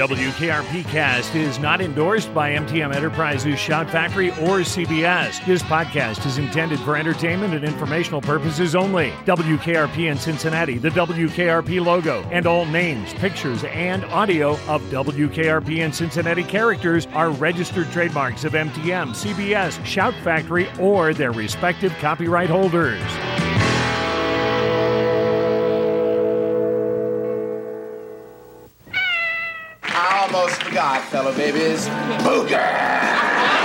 [0.00, 5.44] WKRP cast is not endorsed by MTM Enterprises, Shout Factory, or CBS.
[5.44, 9.10] This podcast is intended for entertainment and informational purposes only.
[9.26, 15.92] WKRP in Cincinnati, the WKRP logo, and all names, pictures, and audio of WKRP in
[15.92, 23.02] Cincinnati characters are registered trademarks of MTM, CBS, Shout Factory, or their respective copyright holders.
[30.32, 31.86] Almost forgot, fellow babies.
[32.22, 33.59] Booger!